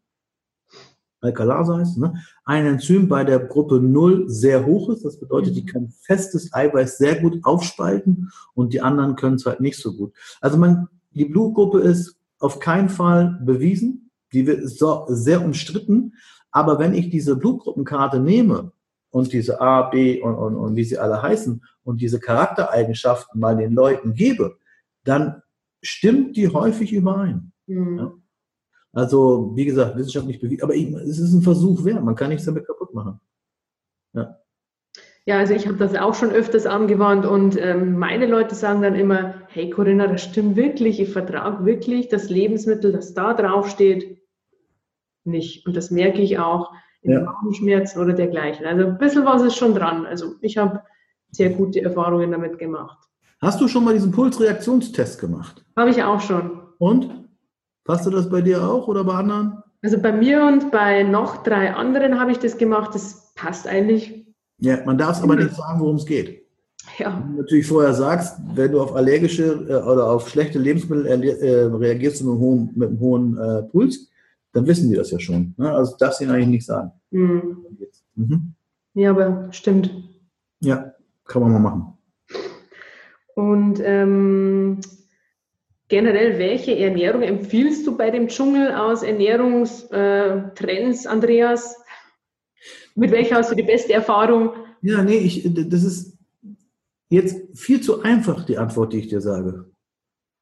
[1.22, 2.16] Alkalase heißt, ne,
[2.46, 5.06] ein Enzym bei der Gruppe 0 sehr hoch ist.
[5.06, 5.68] Das bedeutet, die mhm.
[5.68, 10.14] können festes Eiweiß sehr gut aufspalten und die anderen können es halt nicht so gut.
[10.42, 14.10] Also man, die Blutgruppe ist auf keinen Fall bewiesen.
[14.34, 16.14] Die wird so, sehr umstritten.
[16.52, 18.72] Aber wenn ich diese Blutgruppenkarte nehme
[19.12, 23.56] und diese A, B und, und, und wie sie alle heißen und diese Charaktereigenschaften mal
[23.56, 24.58] den Leuten gebe,
[25.04, 25.42] dann
[25.82, 27.52] stimmt die häufig überein.
[27.68, 27.98] Mhm.
[27.98, 28.14] Ja?
[28.94, 32.04] Also, wie gesagt, wissenschaftlich bewiesen, aber es ist ein Versuch wert.
[32.04, 33.20] Man kann nichts damit kaputt machen.
[34.14, 34.38] Ja.
[35.26, 38.96] Ja, also ich habe das auch schon öfters angewandt und ähm, meine Leute sagen dann
[38.96, 44.20] immer, hey Corinna, das stimmt wirklich, ich vertrage wirklich das Lebensmittel, das da drauf steht,
[45.24, 45.68] nicht.
[45.68, 46.72] Und das merke ich auch
[47.04, 47.22] in ja.
[47.22, 48.66] Magenschmerzen oder dergleichen.
[48.66, 50.08] Also ein bisschen was ist schon dran.
[50.08, 50.82] Also ich habe
[51.30, 52.98] sehr gute Erfahrungen damit gemacht.
[53.40, 55.64] Hast du schon mal diesen Pulsreaktionstest gemacht?
[55.76, 56.62] Habe ich auch schon.
[56.80, 57.21] Und?
[57.84, 59.64] Passt du das bei dir auch oder bei anderen?
[59.82, 62.94] Also bei mir und bei noch drei anderen habe ich das gemacht.
[62.94, 64.26] Das passt eigentlich.
[64.60, 66.46] Ja, man darf es aber nicht sagen, worum es geht.
[66.98, 67.20] Ja.
[67.20, 71.64] Wenn du natürlich vorher sagst, wenn du auf allergische äh, oder auf schlechte Lebensmittel äh,
[71.64, 74.10] reagierst mit einem hohen, mit einem hohen äh, Puls,
[74.54, 75.54] dann wissen die das ja schon.
[75.58, 75.72] Ne?
[75.72, 76.92] Also darfst du ihnen eigentlich nicht sagen.
[77.12, 77.58] Mhm.
[78.16, 78.54] Mhm.
[78.94, 79.92] Ja, aber stimmt.
[80.60, 80.94] Ja,
[81.26, 81.98] kann man mal machen.
[83.36, 84.80] Und ähm,
[85.92, 91.76] generell, welche Ernährung empfiehlst du bei dem Dschungel aus Ernährungstrends, Andreas?
[92.96, 94.54] Mit welcher hast du die beste Erfahrung?
[94.82, 96.18] Ja, nee, ich, das ist
[97.10, 99.66] jetzt viel zu einfach, die Antwort, die ich dir sage.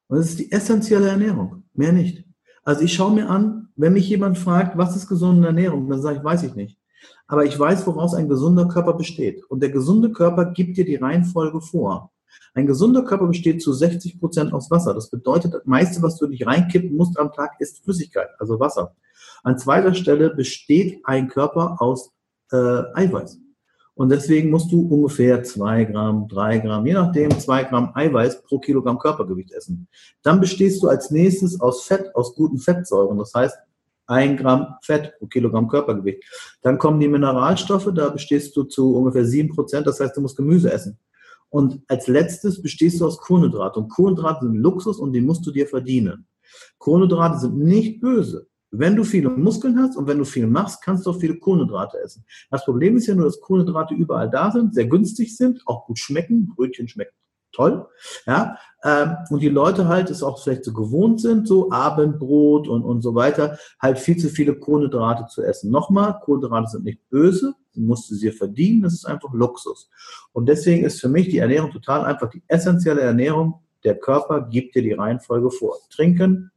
[0.08, 2.24] Das ist die essentielle Ernährung, mehr nicht.
[2.62, 6.18] Also ich schaue mir an, wenn mich jemand fragt, was ist gesunde Ernährung, dann sage
[6.18, 6.78] ich, weiß ich nicht.
[7.26, 9.42] Aber ich weiß, woraus ein gesunder Körper besteht.
[9.44, 12.12] Und der gesunde Körper gibt dir die Reihenfolge vor.
[12.54, 14.94] Ein gesunder Körper besteht zu 60 Prozent aus Wasser.
[14.94, 18.94] Das bedeutet, das meiste, was du nicht reinkippen musst am Tag, ist Flüssigkeit, also Wasser.
[19.42, 22.12] An zweiter Stelle besteht ein Körper aus
[22.52, 23.38] äh, Eiweiß.
[23.94, 28.58] Und deswegen musst du ungefähr zwei Gramm, drei Gramm, je nachdem zwei Gramm Eiweiß pro
[28.58, 29.88] Kilogramm Körpergewicht essen.
[30.22, 33.18] Dann bestehst du als nächstes aus Fett, aus guten Fettsäuren.
[33.18, 33.58] Das heißt,
[34.06, 36.24] ein Gramm Fett pro Kilogramm Körpergewicht.
[36.62, 39.86] Dann kommen die Mineralstoffe, da bestehst du zu ungefähr sieben Prozent.
[39.86, 40.98] Das heißt, du musst Gemüse essen.
[41.50, 43.80] Und als letztes bestehst du aus Kohlenhydrate.
[43.80, 46.26] Und Kohlenhydrate sind Luxus und die musst du dir verdienen.
[46.78, 48.48] Kohlenhydrate sind nicht böse.
[48.72, 51.98] Wenn du viele Muskeln hast und wenn du viel machst, kannst du auch viele Kohlenhydrate
[51.98, 52.24] essen.
[52.50, 55.98] Das Problem ist ja nur, dass Kohlenhydrate überall da sind, sehr günstig sind, auch gut
[55.98, 56.48] schmecken.
[56.54, 57.14] Brötchen schmecken
[57.52, 57.86] toll.
[58.26, 62.82] Ja, ähm, und die Leute halt es auch vielleicht so gewohnt sind, so Abendbrot und,
[62.82, 65.70] und so weiter, halt viel zu viele Kohlenhydrate zu essen.
[65.70, 69.88] Nochmal, Kohlenhydrate sind nicht böse, du musst sie verdienen, das ist einfach Luxus.
[70.32, 73.60] Und deswegen ist für mich die Ernährung total einfach die essentielle Ernährung.
[73.84, 75.76] Der Körper gibt dir die Reihenfolge vor.
[75.90, 76.50] Trinken,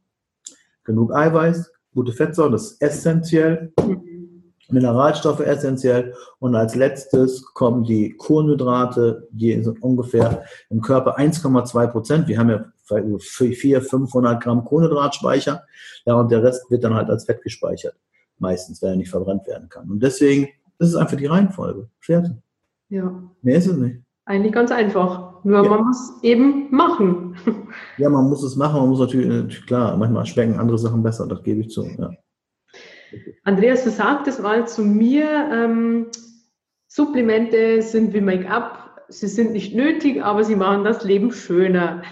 [0.84, 3.72] genug Eiweiß, gute Fettsäuren, das ist essentiell.
[4.70, 6.14] Mineralstoffe essentiell.
[6.38, 12.28] Und als letztes kommen die Kohlenhydrate, die sind ungefähr im Körper 1,2 Prozent.
[12.28, 12.64] Wir haben ja
[13.18, 15.64] 400, 500 Gramm Kohlenhydratspeicher.
[16.06, 17.94] Ja, und der Rest wird dann halt als Fett gespeichert.
[18.38, 19.90] Meistens, weil er nicht verbrannt werden kann.
[19.90, 20.48] Und deswegen,
[20.78, 21.88] das ist einfach die Reihenfolge.
[22.00, 22.32] Fertig.
[22.88, 23.22] Ja.
[23.42, 24.00] Mehr ist es nicht.
[24.26, 25.44] Eigentlich ganz einfach.
[25.44, 25.68] Nur ja.
[25.68, 27.36] man muss eben machen.
[27.98, 28.80] Ja, man muss es machen.
[28.80, 31.26] Man muss natürlich, klar, manchmal schmecken andere Sachen besser.
[31.26, 31.84] Das gebe ich zu.
[31.84, 32.10] Ja.
[33.42, 36.06] Andreas, du sagtest mal zu mir, ähm,
[36.86, 39.02] Supplemente sind wie Make-up.
[39.08, 42.02] Sie sind nicht nötig, aber sie machen das Leben schöner.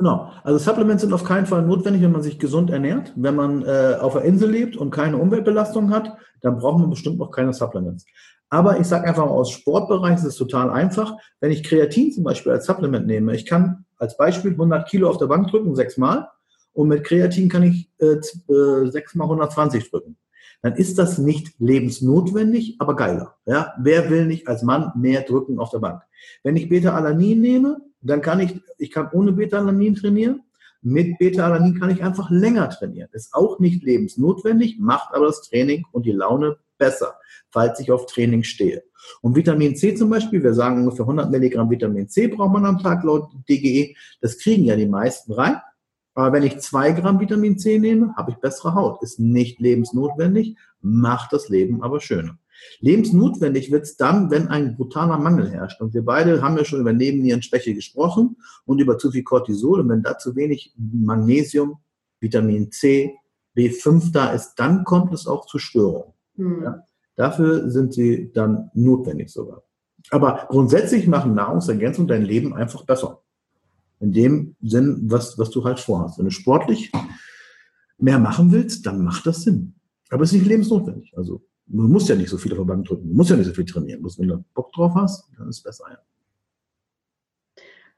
[0.00, 0.32] Genau.
[0.44, 3.12] Also Supplements sind auf keinen Fall notwendig, wenn man sich gesund ernährt.
[3.16, 7.18] Wenn man äh, auf der Insel lebt und keine Umweltbelastung hat, dann braucht man bestimmt
[7.18, 8.06] noch keine Supplements.
[8.48, 11.18] Aber ich sage einfach mal, aus Sportbereich ist es total einfach.
[11.40, 15.18] Wenn ich Kreatin zum Beispiel als Supplement nehme, ich kann als Beispiel 100 Kilo auf
[15.18, 16.28] der Bank drücken, sechsmal,
[16.72, 20.16] und mit Kreatin kann ich äh, äh, 6 mal 120 drücken.
[20.62, 23.36] Dann ist das nicht lebensnotwendig, aber geiler.
[23.46, 23.74] Ja?
[23.78, 26.02] Wer will nicht als Mann mehr drücken auf der Bank?
[26.42, 30.42] Wenn ich Beta-Alanin nehme, dann kann ich, ich kann ohne Beta-Alanin trainieren.
[30.82, 33.08] Mit Beta-Alanin kann ich einfach länger trainieren.
[33.12, 37.14] Ist auch nicht lebensnotwendig, macht aber das Training und die Laune besser,
[37.50, 38.82] falls ich auf Training stehe.
[39.22, 42.78] Und Vitamin C zum Beispiel, wir sagen ungefähr 100 Milligramm Vitamin C braucht man am
[42.78, 43.94] Tag laut DGE.
[44.20, 45.56] Das kriegen ja die meisten rein.
[46.14, 49.02] Aber wenn ich zwei Gramm Vitamin C nehme, habe ich bessere Haut.
[49.02, 52.38] Ist nicht lebensnotwendig, macht das Leben aber schöner.
[52.80, 55.80] Lebensnotwendig wird es dann, wenn ein brutaler Mangel herrscht.
[55.80, 58.36] Und wir beide haben ja schon über Nebennierenschwäche gesprochen
[58.66, 59.80] und über zu viel Cortisol.
[59.80, 61.78] Und wenn da zu wenig Magnesium,
[62.20, 63.14] Vitamin C,
[63.56, 66.12] B5 da ist, dann kommt es auch zu Störungen.
[66.36, 66.62] Hm.
[66.62, 66.84] Ja?
[67.16, 69.62] Dafür sind sie dann notwendig sogar.
[70.10, 73.22] Aber grundsätzlich machen Nahrungsergänzungen dein Leben einfach besser
[74.00, 76.18] in dem Sinn, was, was du halt vorhast.
[76.18, 76.90] Wenn du sportlich
[77.98, 79.74] mehr machen willst, dann macht das Sinn.
[80.10, 81.12] Aber es ist nicht lebensnotwendig.
[81.16, 83.46] Also du musst ja nicht so viel auf der Bank drücken, du musst ja nicht
[83.46, 84.00] so viel trainieren.
[84.00, 85.84] Bloß wenn du Bock drauf hast, dann ist es besser.
[85.90, 85.98] Ja.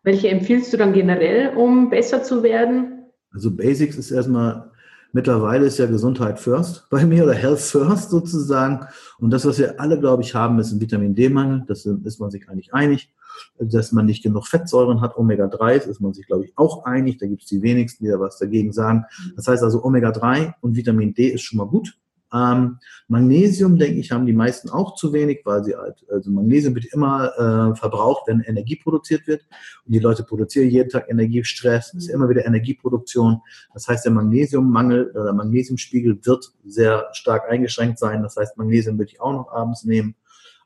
[0.02, 3.04] Welche empfiehlst du dann generell, um besser zu werden?
[3.30, 4.72] Also Basics ist erstmal,
[5.12, 8.86] mittlerweile ist ja Gesundheit first bei mir oder Health first sozusagen.
[9.18, 11.64] Und das, was wir alle, glaube ich, haben, ist ein Vitamin D-Mangel.
[11.68, 13.14] Das ist man sich eigentlich einig
[13.58, 15.16] dass man nicht genug Fettsäuren hat.
[15.16, 17.18] Omega-3 ist man sich, glaube ich, auch einig.
[17.18, 19.04] Da gibt es die wenigsten, die da was dagegen sagen.
[19.36, 21.96] Das heißt also, Omega-3 und Vitamin D ist schon mal gut.
[22.34, 22.78] Ähm,
[23.08, 26.86] Magnesium, denke ich, haben die meisten auch zu wenig, weil sie halt, also Magnesium wird
[26.86, 29.42] immer äh, verbraucht, wenn Energie produziert wird.
[29.84, 33.42] Und die Leute produzieren jeden Tag Energie, Stress, ist immer wieder Energieproduktion.
[33.74, 38.22] Das heißt, der Magnesiummangel oder der Magnesiumspiegel wird sehr stark eingeschränkt sein.
[38.22, 40.14] Das heißt, Magnesium würde ich auch noch abends nehmen.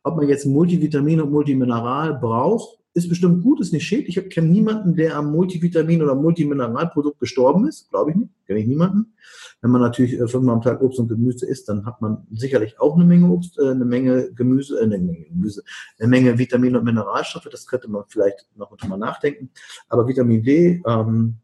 [0.06, 4.16] Ob man jetzt Multivitamin und Multimineral braucht, ist bestimmt gut, ist nicht schädlich.
[4.16, 7.90] Ich kenne niemanden, der am Multivitamin- oder Multimineralprodukt gestorben ist.
[7.90, 8.30] Glaube ich nicht.
[8.46, 9.14] Kenne ich niemanden.
[9.60, 12.78] Wenn man natürlich äh, fünfmal am Tag Obst und Gemüse isst, dann hat man sicherlich
[12.78, 15.64] auch eine Menge Obst, äh, eine Menge Gemüse, äh, eine Menge Gemüse,
[15.98, 17.48] eine Menge Vitamine und Mineralstoffe.
[17.50, 19.50] Das könnte man vielleicht noch mal nachdenken.
[19.88, 21.34] Aber Vitamin D, ähm,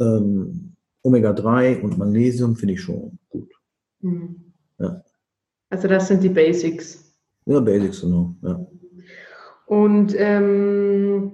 [0.00, 0.72] ähm,
[1.02, 3.52] Omega-3 und Magnesium finde ich schon gut.
[4.00, 4.54] Mhm.
[4.78, 5.04] Ja.
[5.68, 7.11] Also das sind die Basics.
[7.46, 8.34] Ja, Basics, genau.
[8.42, 8.66] Ja.
[9.66, 11.32] Und ähm,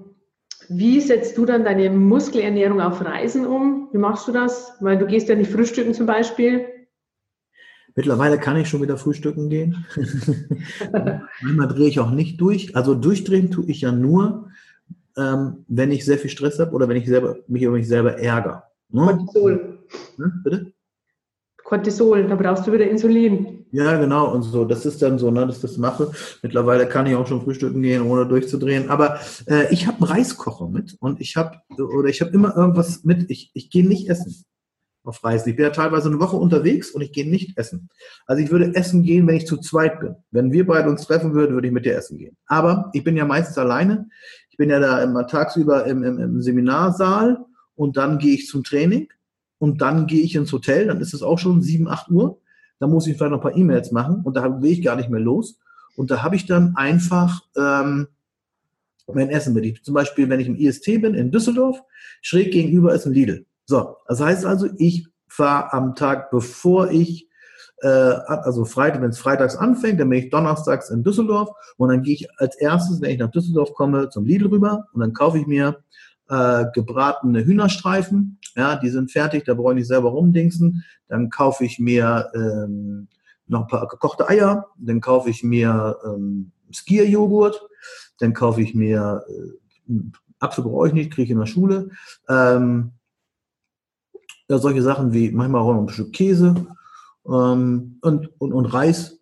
[0.68, 3.88] wie setzt du dann deine Muskelernährung auf Reisen um?
[3.92, 4.74] Wie machst du das?
[4.80, 6.66] Weil du gehst ja nicht frühstücken zum Beispiel.
[7.94, 9.86] Mittlerweile kann ich schon wieder frühstücken gehen.
[11.42, 12.76] Manchmal drehe ich auch nicht durch.
[12.76, 14.50] Also durchdrehen tue ich ja nur,
[15.16, 18.18] ähm, wenn ich sehr viel Stress habe oder wenn ich selber, mich über mich selber
[18.18, 18.62] ärgere.
[18.90, 19.06] Ne?
[19.06, 19.78] Cortisol.
[20.16, 20.40] Hm?
[20.44, 20.72] Bitte?
[21.68, 23.66] Cortisol, da brauchst du wieder Insulin.
[23.72, 24.64] Ja, genau, und so.
[24.64, 26.10] Das ist dann so, ne, dass ich das mache.
[26.42, 28.88] Mittlerweile kann ich auch schon frühstücken gehen, ohne durchzudrehen.
[28.88, 33.04] Aber äh, ich habe einen Reiskocher mit und ich habe, oder ich habe immer irgendwas
[33.04, 33.30] mit.
[33.30, 34.46] Ich, ich gehe nicht essen
[35.04, 35.50] auf Reisen.
[35.50, 37.90] Ich bin ja teilweise eine Woche unterwegs und ich gehe nicht essen.
[38.24, 40.16] Also ich würde essen gehen, wenn ich zu zweit bin.
[40.30, 42.34] Wenn wir beide uns treffen würden, würde ich mit dir essen gehen.
[42.46, 44.08] Aber ich bin ja meistens alleine.
[44.48, 47.44] Ich bin ja da immer tagsüber im, im, im Seminarsaal
[47.74, 49.08] und dann gehe ich zum Training
[49.58, 52.40] und dann gehe ich ins Hotel, dann ist es auch schon 7, 8 Uhr.
[52.78, 55.10] Da muss ich vielleicht noch ein paar E-Mails machen und da will ich gar nicht
[55.10, 55.58] mehr los.
[55.96, 58.06] Und da habe ich dann einfach ähm,
[59.12, 59.84] mein Essen mit.
[59.84, 61.82] Zum Beispiel, wenn ich im IST bin in Düsseldorf,
[62.22, 63.46] schräg gegenüber ist ein Lidl.
[63.66, 67.28] So, das heißt also, ich fahre am Tag, bevor ich,
[67.82, 72.02] äh, also Freitag, wenn es freitags anfängt, dann bin ich donnerstags in Düsseldorf und dann
[72.02, 75.38] gehe ich als erstes, wenn ich nach Düsseldorf komme, zum Lidl rüber und dann kaufe
[75.38, 75.78] ich mir
[76.28, 78.38] äh, gebratene Hühnerstreifen.
[78.56, 80.84] Ja, die sind fertig, da brauche ich nicht selber rumdingsen.
[81.08, 83.08] Dann kaufe ich mir ähm,
[83.46, 84.66] noch ein paar gekochte Eier.
[84.76, 87.60] Dann kaufe ich mir ähm, Skier-Joghurt.
[88.18, 89.92] Dann kaufe ich mir äh,
[90.40, 91.90] Apfel brauche ich nicht, kriege ich in der Schule.
[92.28, 92.92] Ähm,
[94.48, 96.54] ja, solche Sachen wie manchmal auch noch ein Stück Käse
[97.26, 99.18] ähm, und, und, und Reis,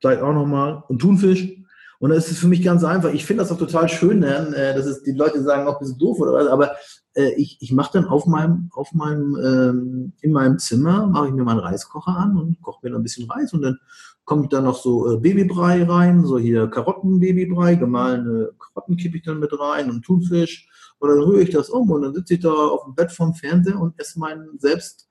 [0.00, 1.52] vielleicht auch nochmal, und Thunfisch.
[1.98, 3.12] Und das ist für mich ganz einfach.
[3.12, 4.54] Ich finde das auch total schön, ne?
[4.54, 6.72] Äh, dass es die Leute sagen, auch ein bisschen doof oder was, aber
[7.14, 11.34] äh, ich, ich mache dann auf meinem, auf meinem, ähm, in meinem Zimmer, mache ich
[11.34, 13.78] mir meinen Reiskocher an und koche mir dann ein bisschen Reis und dann
[14.24, 19.40] kommt da noch so äh, Babybrei rein, so hier Karotten-Babybrei, gemahlene Karotten kippe ich dann
[19.40, 20.68] mit rein und Thunfisch
[20.98, 23.34] und dann rühre ich das um und dann sitze ich da auf dem Bett vorm
[23.34, 25.08] Fernseher und esse mein selbst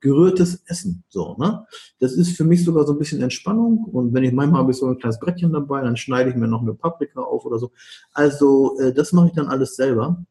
[0.00, 1.04] gerührtes Essen.
[1.08, 1.66] So, ne?
[2.00, 3.84] Das ist für mich sogar so ein bisschen Entspannung.
[3.84, 6.48] Und wenn ich manchmal habe ich so ein kleines Brettchen dabei, dann schneide ich mir
[6.48, 7.70] noch eine Paprika auf oder so.
[8.12, 10.24] Also äh, das mache ich dann alles selber,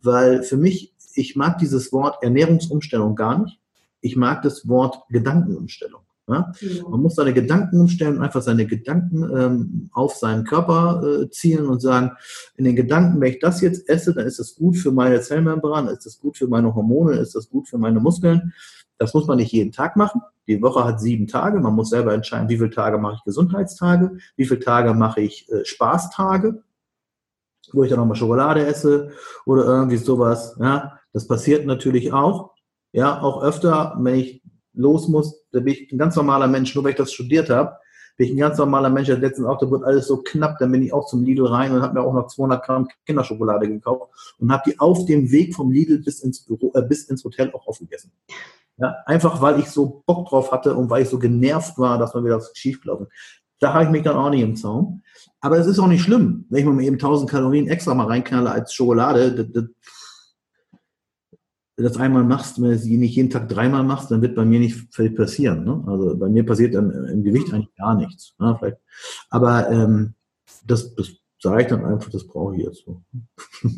[0.00, 3.60] weil für mich, ich mag dieses Wort Ernährungsumstellung gar nicht.
[4.00, 6.02] Ich mag das Wort Gedankenumstellung.
[6.28, 6.52] Ja?
[6.88, 11.80] Man muss seine Gedanken umstellen, einfach seine Gedanken ähm, auf seinen Körper äh, zielen und
[11.80, 12.12] sagen,
[12.56, 15.88] in den Gedanken, wenn ich das jetzt esse, dann ist das gut für meine Zellmembran,
[15.88, 18.52] ist das gut für meine Hormone, ist das gut für meine Muskeln.
[18.98, 20.20] Das muss man nicht jeden Tag machen.
[20.48, 21.60] Die Woche hat sieben Tage.
[21.60, 25.50] Man muss selber entscheiden, wie viele Tage mache ich Gesundheitstage, wie viele Tage mache ich
[25.50, 26.62] äh, Spaßtage,
[27.72, 29.10] wo ich dann nochmal Schokolade esse
[29.46, 30.56] oder irgendwie sowas.
[30.60, 32.52] Ja, das passiert natürlich auch.
[32.92, 34.37] Ja, auch öfter, wenn ich
[34.78, 37.76] los muss, da bin ich ein ganz normaler Mensch, nur weil ich das studiert habe,
[38.16, 39.08] bin ich ein ganz normaler Mensch.
[39.08, 41.82] Das letzten Auto wird alles so knapp, dann bin ich auch zum Lidl rein und
[41.82, 45.70] habe mir auch noch 200 Gramm Kinderschokolade gekauft und habe die auf dem Weg vom
[45.70, 48.12] Lidl bis ins Büro, äh, bis ins Hotel auch aufgegessen.
[48.76, 52.14] Ja, einfach weil ich so Bock drauf hatte und weil ich so genervt war, dass
[52.14, 53.08] man wieder schief gelaufen.
[53.60, 55.02] Da habe ich mich dann auch nicht im Zaum.
[55.40, 58.50] Aber es ist auch nicht schlimm, wenn ich mir eben 1000 Kalorien extra mal reinknalle
[58.50, 59.32] als Schokolade.
[59.32, 59.64] Das, das,
[61.82, 64.58] das einmal machst, wenn du es nicht jeden Tag dreimal machst, dann wird bei mir
[64.58, 65.64] nicht viel passieren.
[65.64, 65.84] Ne?
[65.86, 68.34] Also bei mir passiert dann im Gewicht eigentlich gar nichts.
[68.38, 68.56] Ne?
[68.58, 68.78] Vielleicht.
[69.30, 70.14] Aber ähm,
[70.66, 73.02] das, das sage ich dann einfach, das brauche ich jetzt so.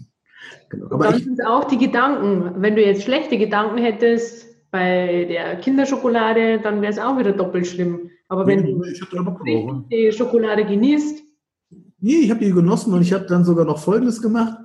[0.70, 0.90] genau.
[0.90, 2.62] Aber ich, sind auch die Gedanken.
[2.62, 7.66] Wenn du jetzt schlechte Gedanken hättest bei der Kinderschokolade, dann wäre es auch wieder doppelt
[7.66, 8.10] schlimm.
[8.28, 11.22] Aber wenn nee, du die Schokolade genießt.
[11.98, 14.56] Nee, ich habe die genossen und ich habe dann sogar noch Folgendes gemacht.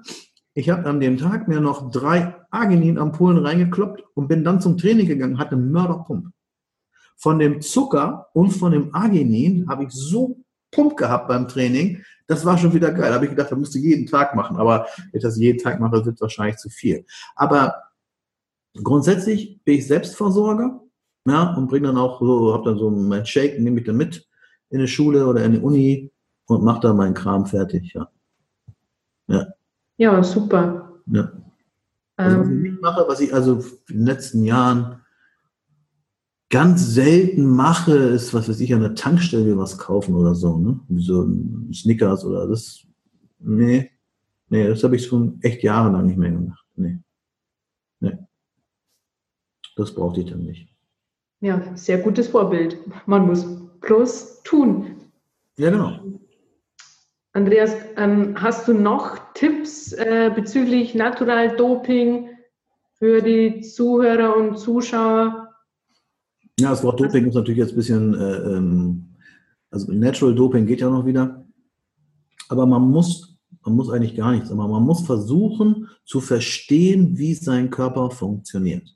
[0.56, 5.06] Ich habe an dem Tag mir noch drei Arginin-Ampullen reingekloppt und bin dann zum Training
[5.06, 6.32] gegangen, hatte Mörderpump.
[7.18, 10.38] Von dem Zucker und von dem Arginin habe ich so
[10.72, 13.10] Pump gehabt beim Training, das war schon wieder geil.
[13.10, 14.58] Da habe ich gedacht, das musst du jeden Tag machen.
[14.58, 17.06] Aber wenn ich das jeden Tag mache, wird wahrscheinlich zu viel.
[17.36, 17.76] Aber
[18.82, 20.82] grundsätzlich bin ich Selbstversorger
[21.28, 24.28] ja, und bringe dann auch so, habe dann so mein Shake, nehme ich dann mit
[24.70, 26.12] in die Schule oder in die Uni
[26.48, 27.94] und mache dann meinen Kram fertig.
[27.94, 28.10] Ja.
[29.28, 29.48] ja.
[29.98, 31.02] Ja, super.
[31.08, 31.32] Ja.
[32.18, 35.02] Also, was ich mache, was ich also in den letzten Jahren
[36.50, 40.80] ganz selten mache, ist, was weiß ich, an der Tankstelle was kaufen oder so, ne?
[40.88, 42.86] Wie so ein Snickers oder das.
[43.40, 43.92] Nee.
[44.50, 46.66] Nee, das habe ich schon echt jahrelang nicht mehr gemacht.
[46.76, 47.00] Nee.
[48.00, 48.18] Nee.
[49.76, 50.70] Das brauchte ich dann nicht.
[51.42, 52.78] Ja, sehr gutes Vorbild.
[53.08, 53.46] Man muss
[53.82, 54.96] bloß tun.
[55.58, 56.00] Ja, genau.
[57.34, 62.30] Andreas, ähm, hast du noch Tipps äh, bezüglich Natural Doping
[62.94, 65.54] für die Zuhörer und Zuschauer?
[66.60, 69.16] Ja, das Wort Doping ist natürlich jetzt ein bisschen, äh, ähm,
[69.70, 71.46] also Natural Doping geht ja noch wieder.
[72.48, 77.34] Aber man muss, man muss eigentlich gar nichts, aber man muss versuchen zu verstehen, wie
[77.34, 78.96] sein Körper funktioniert.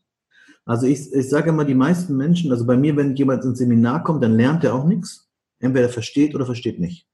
[0.63, 4.03] Also ich, ich sage immer, die meisten Menschen, also bei mir, wenn jemand ins Seminar
[4.03, 5.27] kommt, dann lernt er auch nichts.
[5.59, 7.08] Entweder versteht oder versteht nicht.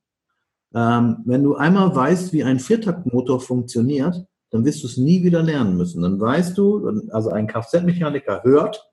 [0.75, 5.41] Ähm, wenn du einmal weißt, wie ein Viertaktmotor funktioniert, dann wirst du es nie wieder
[5.41, 6.01] lernen müssen.
[6.01, 8.85] Dann weißt du, also ein Kfz-Mechaniker hört,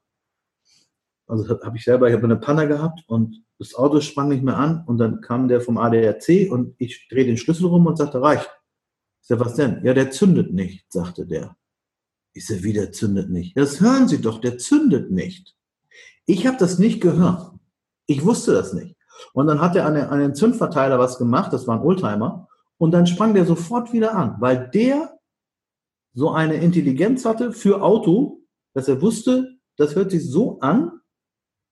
[1.26, 4.56] also habe ich selber, ich habe eine Panne gehabt und das Auto sprang nicht mehr
[4.56, 8.20] an und dann kam der vom ADRC und ich drehe den Schlüssel rum und sagte,
[8.20, 8.50] reicht.
[9.22, 9.84] Ich sage, was denn?
[9.84, 11.56] Ja, der zündet nicht, sagte der.
[12.34, 13.56] Ich sage, wie der zündet nicht?
[13.56, 15.56] Das hören Sie doch, der zündet nicht.
[16.26, 17.52] Ich habe das nicht gehört.
[18.06, 18.96] Ich wusste das nicht.
[19.32, 22.48] Und dann hat er an, den Zündverteiler was gemacht, das war ein Oldtimer,
[22.78, 25.18] und dann sprang der sofort wieder an, weil der
[26.14, 28.40] so eine Intelligenz hatte für Auto,
[28.74, 31.00] dass er wusste, das hört sich so an,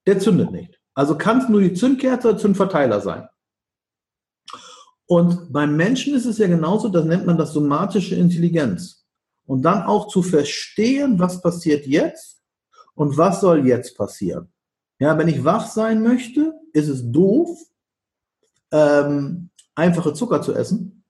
[0.07, 0.79] der zündet nicht.
[0.93, 3.27] Also kann es nur die Zündkerze oder Zündverteiler sein.
[5.05, 9.05] Und beim Menschen ist es ja genauso, das nennt man das somatische Intelligenz.
[9.45, 12.41] Und dann auch zu verstehen, was passiert jetzt
[12.95, 14.53] und was soll jetzt passieren.
[14.99, 17.49] Ja, wenn ich wach sein möchte, ist es doof,
[18.71, 21.03] ähm, einfache Zucker zu essen.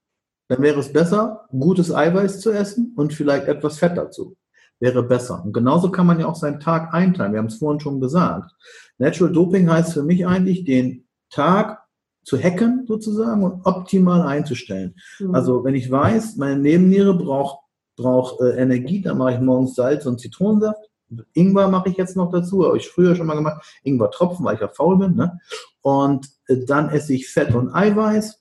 [0.48, 4.36] Dann wäre es besser, gutes Eiweiß zu essen und vielleicht etwas Fett dazu.
[4.80, 5.44] Wäre besser.
[5.46, 7.34] Und genauso kann man ja auch seinen Tag einteilen.
[7.34, 8.52] Wir haben es vorhin schon gesagt.
[8.98, 11.82] Natural Doping heißt für mich eigentlich, den Tag
[12.24, 14.96] zu hacken sozusagen und optimal einzustellen.
[15.20, 15.34] Mhm.
[15.34, 17.60] Also wenn ich weiß, meine Nebenniere braucht,
[17.96, 20.91] braucht äh, Energie, dann mache ich morgens Salz und Zitronensaft.
[21.34, 23.80] Ingwer mache ich jetzt noch dazu, habe ich früher schon mal gemacht.
[23.84, 25.16] Ingwer Tropfen, weil ich ja faul bin.
[25.16, 25.40] Ne?
[25.82, 28.38] Und äh, dann esse ich Fett und Eiweiß.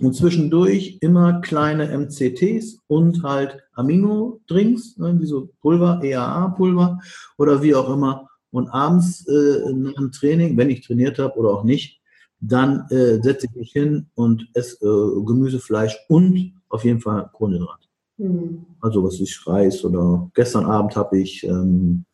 [0.00, 7.00] Und zwischendurch immer kleine MCTs und halt Amino-Drinks, ne, wie so Pulver, EAA-Pulver
[7.38, 8.28] oder wie auch immer.
[8.50, 12.00] Und abends äh, nach dem Training, wenn ich trainiert habe oder auch nicht,
[12.40, 17.30] dann äh, setze ich mich hin und esse äh, Gemüse, Fleisch und auf jeden Fall
[17.32, 17.87] Kohlenhydrat.
[18.18, 18.66] Mhm.
[18.80, 22.04] Also was ich Reis oder gestern Abend habe ich, ähm,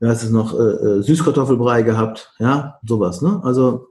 [0.00, 3.40] ja, es ist noch äh, äh, Süßkartoffelbrei gehabt, ja, sowas, ne?
[3.42, 3.88] Also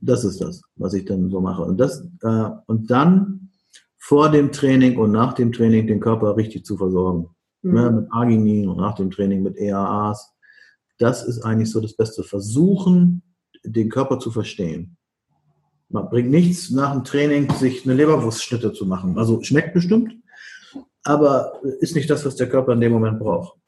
[0.00, 1.62] das ist das, was ich dann so mache.
[1.62, 3.50] Und das äh, und dann
[3.98, 7.30] vor dem Training und nach dem Training den Körper richtig zu versorgen.
[7.62, 7.74] Mhm.
[7.74, 10.32] Ne, mit Arginin und nach dem Training mit EAAs.
[10.98, 12.22] Das ist eigentlich so das Beste.
[12.22, 13.22] Versuchen,
[13.64, 14.96] den Körper zu verstehen.
[15.92, 19.18] Man bringt nichts nach dem Training, sich eine Leberwurstschnitte zu machen.
[19.18, 20.14] Also schmeckt bestimmt,
[21.04, 23.58] aber ist nicht das, was der Körper in dem Moment braucht.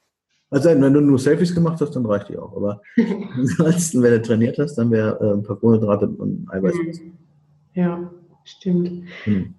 [0.51, 2.57] Also wenn du nur Selfies gemacht hast, dann reicht die auch.
[2.57, 2.81] Aber
[3.37, 6.75] ansonsten, wenn du trainiert hast, dann wäre äh, ein paar Kohlenhydrate und Eiweiß.
[6.75, 7.13] Hm.
[7.75, 8.11] Ja,
[8.45, 9.09] stimmt.
[9.25, 9.55] Hm.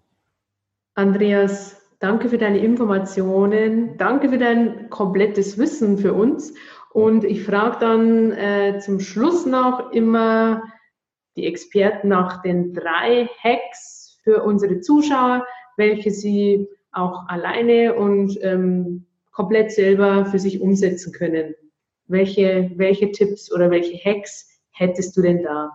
[0.94, 3.98] Andreas, danke für deine Informationen.
[3.98, 6.54] Danke für dein komplettes Wissen für uns.
[6.94, 10.64] Und ich frage dann äh, zum Schluss noch immer,
[11.36, 15.46] die Experten nach den drei Hacks für unsere Zuschauer,
[15.78, 21.54] welche sie auch alleine und ähm, komplett selber für sich umsetzen können.
[22.08, 25.72] Welche, welche Tipps oder welche Hacks hättest du denn da?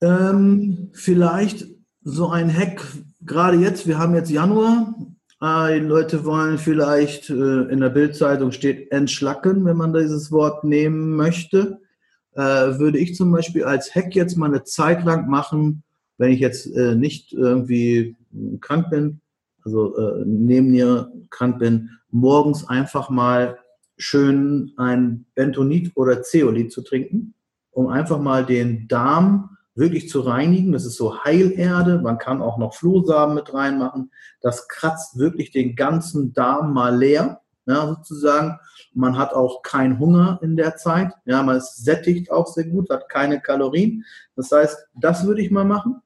[0.00, 1.66] Ähm, vielleicht
[2.02, 2.84] so ein Hack,
[3.24, 4.94] gerade jetzt, wir haben jetzt Januar,
[5.40, 10.64] äh, die Leute wollen vielleicht, äh, in der Bildzeitung steht entschlacken, wenn man dieses Wort
[10.64, 11.80] nehmen möchte
[12.34, 15.82] äh, würde ich zum Beispiel als Hack jetzt mal eine Zeit lang machen,
[16.18, 18.16] wenn ich jetzt äh, nicht irgendwie
[18.60, 19.20] krank bin,
[19.64, 23.58] also äh, neben mir krank bin, morgens einfach mal
[23.96, 27.34] schön ein Bentonit oder Zeolit zu trinken,
[27.70, 30.72] um einfach mal den Darm wirklich zu reinigen.
[30.72, 32.00] Das ist so Heilerde.
[32.00, 34.10] Man kann auch noch Flohsamen mit reinmachen.
[34.40, 38.58] Das kratzt wirklich den ganzen Darm mal leer, ja, sozusagen.
[38.94, 41.12] Man hat auch keinen Hunger in der Zeit.
[41.24, 44.04] Ja, man ist sättigt auch sehr gut, hat keine Kalorien.
[44.36, 46.00] Das heißt, das würde ich mal machen.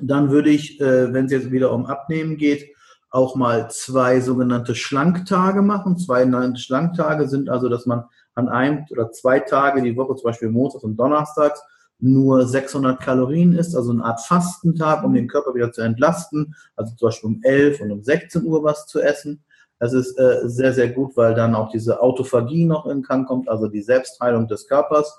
[0.00, 2.74] Dann würde ich, äh, wenn es jetzt wieder um Abnehmen geht,
[3.10, 5.98] auch mal zwei sogenannte Schlanktage machen.
[5.98, 8.04] Zwei Schlanktage sind also, dass man
[8.34, 11.60] an einem oder zwei Tage die Woche, zum Beispiel Montags und Donnerstags,
[11.98, 16.54] nur 600 Kalorien isst, also eine Art Fastentag, um den Körper wieder zu entlasten.
[16.76, 19.44] Also zum Beispiel um 11 und um 16 Uhr was zu essen.
[19.80, 23.48] Das ist äh, sehr, sehr gut, weil dann auch diese Autophagie noch in Gang kommt,
[23.48, 25.18] also die Selbstheilung des Körpers.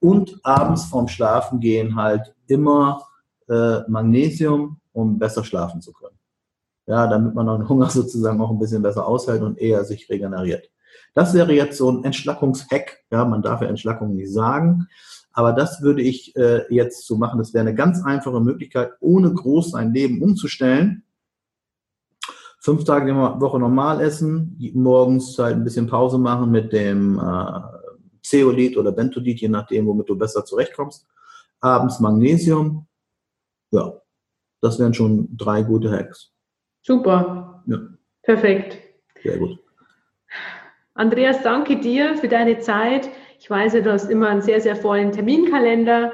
[0.00, 3.02] Und abends vorm Schlafengehen halt immer
[3.48, 6.16] äh, Magnesium, um besser schlafen zu können.
[6.86, 10.70] Ja, damit man den Hunger sozusagen auch ein bisschen besser aushält und eher sich regeneriert.
[11.14, 12.98] Das wäre jetzt so ein Entschlackungshack.
[13.10, 14.88] Ja, man darf ja Entschlackung nicht sagen.
[15.32, 17.38] Aber das würde ich äh, jetzt so machen.
[17.38, 21.04] Das wäre eine ganz einfache Möglichkeit, ohne groß sein Leben umzustellen.
[22.60, 27.18] Fünf Tage in der Woche normal essen, morgens halt ein bisschen Pause machen mit dem
[27.18, 27.60] äh,
[28.22, 31.06] Zeolit oder Bentolid, je nachdem, womit du besser zurechtkommst.
[31.60, 32.86] Abends Magnesium.
[33.70, 33.94] Ja,
[34.60, 36.32] das wären schon drei gute Hacks.
[36.82, 37.62] Super.
[37.66, 37.78] Ja.
[38.22, 38.78] Perfekt.
[39.22, 39.58] Sehr gut.
[40.94, 43.08] Andreas, danke dir für deine Zeit.
[43.38, 46.12] Ich weiß ja, du hast immer einen sehr, sehr vollen Terminkalender.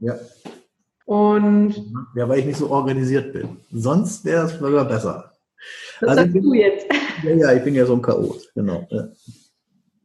[0.00, 0.14] Ja.
[1.06, 1.74] Und
[2.14, 3.56] ja, weil ich nicht so organisiert bin.
[3.72, 5.32] Sonst wäre es sogar besser.
[6.00, 6.86] Das also sagst bin, du jetzt.
[7.22, 8.86] Ja, ja, ich bin ja so ein Chaot, genau.
[8.90, 9.08] Ja,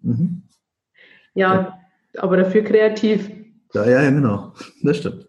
[0.01, 0.43] mhm.
[1.33, 1.77] ja,
[2.17, 3.29] aber dafür kreativ.
[3.73, 4.53] Ja, ja, genau.
[4.81, 5.27] Das stimmt.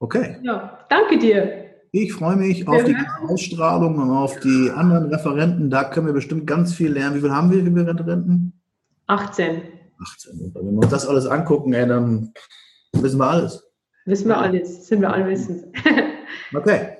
[0.00, 0.36] Okay.
[0.42, 1.64] Ja, danke dir.
[1.92, 2.96] Ich freue mich auf die
[3.26, 5.70] Ausstrahlung und auf die anderen Referenten.
[5.70, 7.16] Da können wir bestimmt ganz viel lernen.
[7.16, 8.52] Wie viel haben wir, wie viele Referenten?
[9.06, 9.62] 18.
[10.00, 10.52] 18.
[10.54, 12.32] Wenn wir uns das alles angucken, ey, dann
[12.92, 13.64] wissen wir alles.
[14.04, 15.64] Wissen wir alles, sind wir alle wissend.
[16.54, 16.88] okay.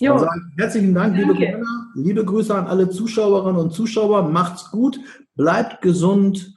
[0.00, 0.18] Jo.
[0.18, 1.62] Sagen, herzlichen Dank, liebe Kinder.
[1.94, 4.28] Liebe Grüße an alle Zuschauerinnen und Zuschauer.
[4.28, 4.98] Macht's gut,
[5.36, 6.54] bleibt gesund,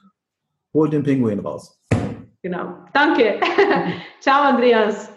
[0.72, 1.78] holt den Pinguin raus.
[2.42, 2.74] Genau.
[2.92, 3.40] Danke.
[4.20, 5.10] Ciao, Andreas.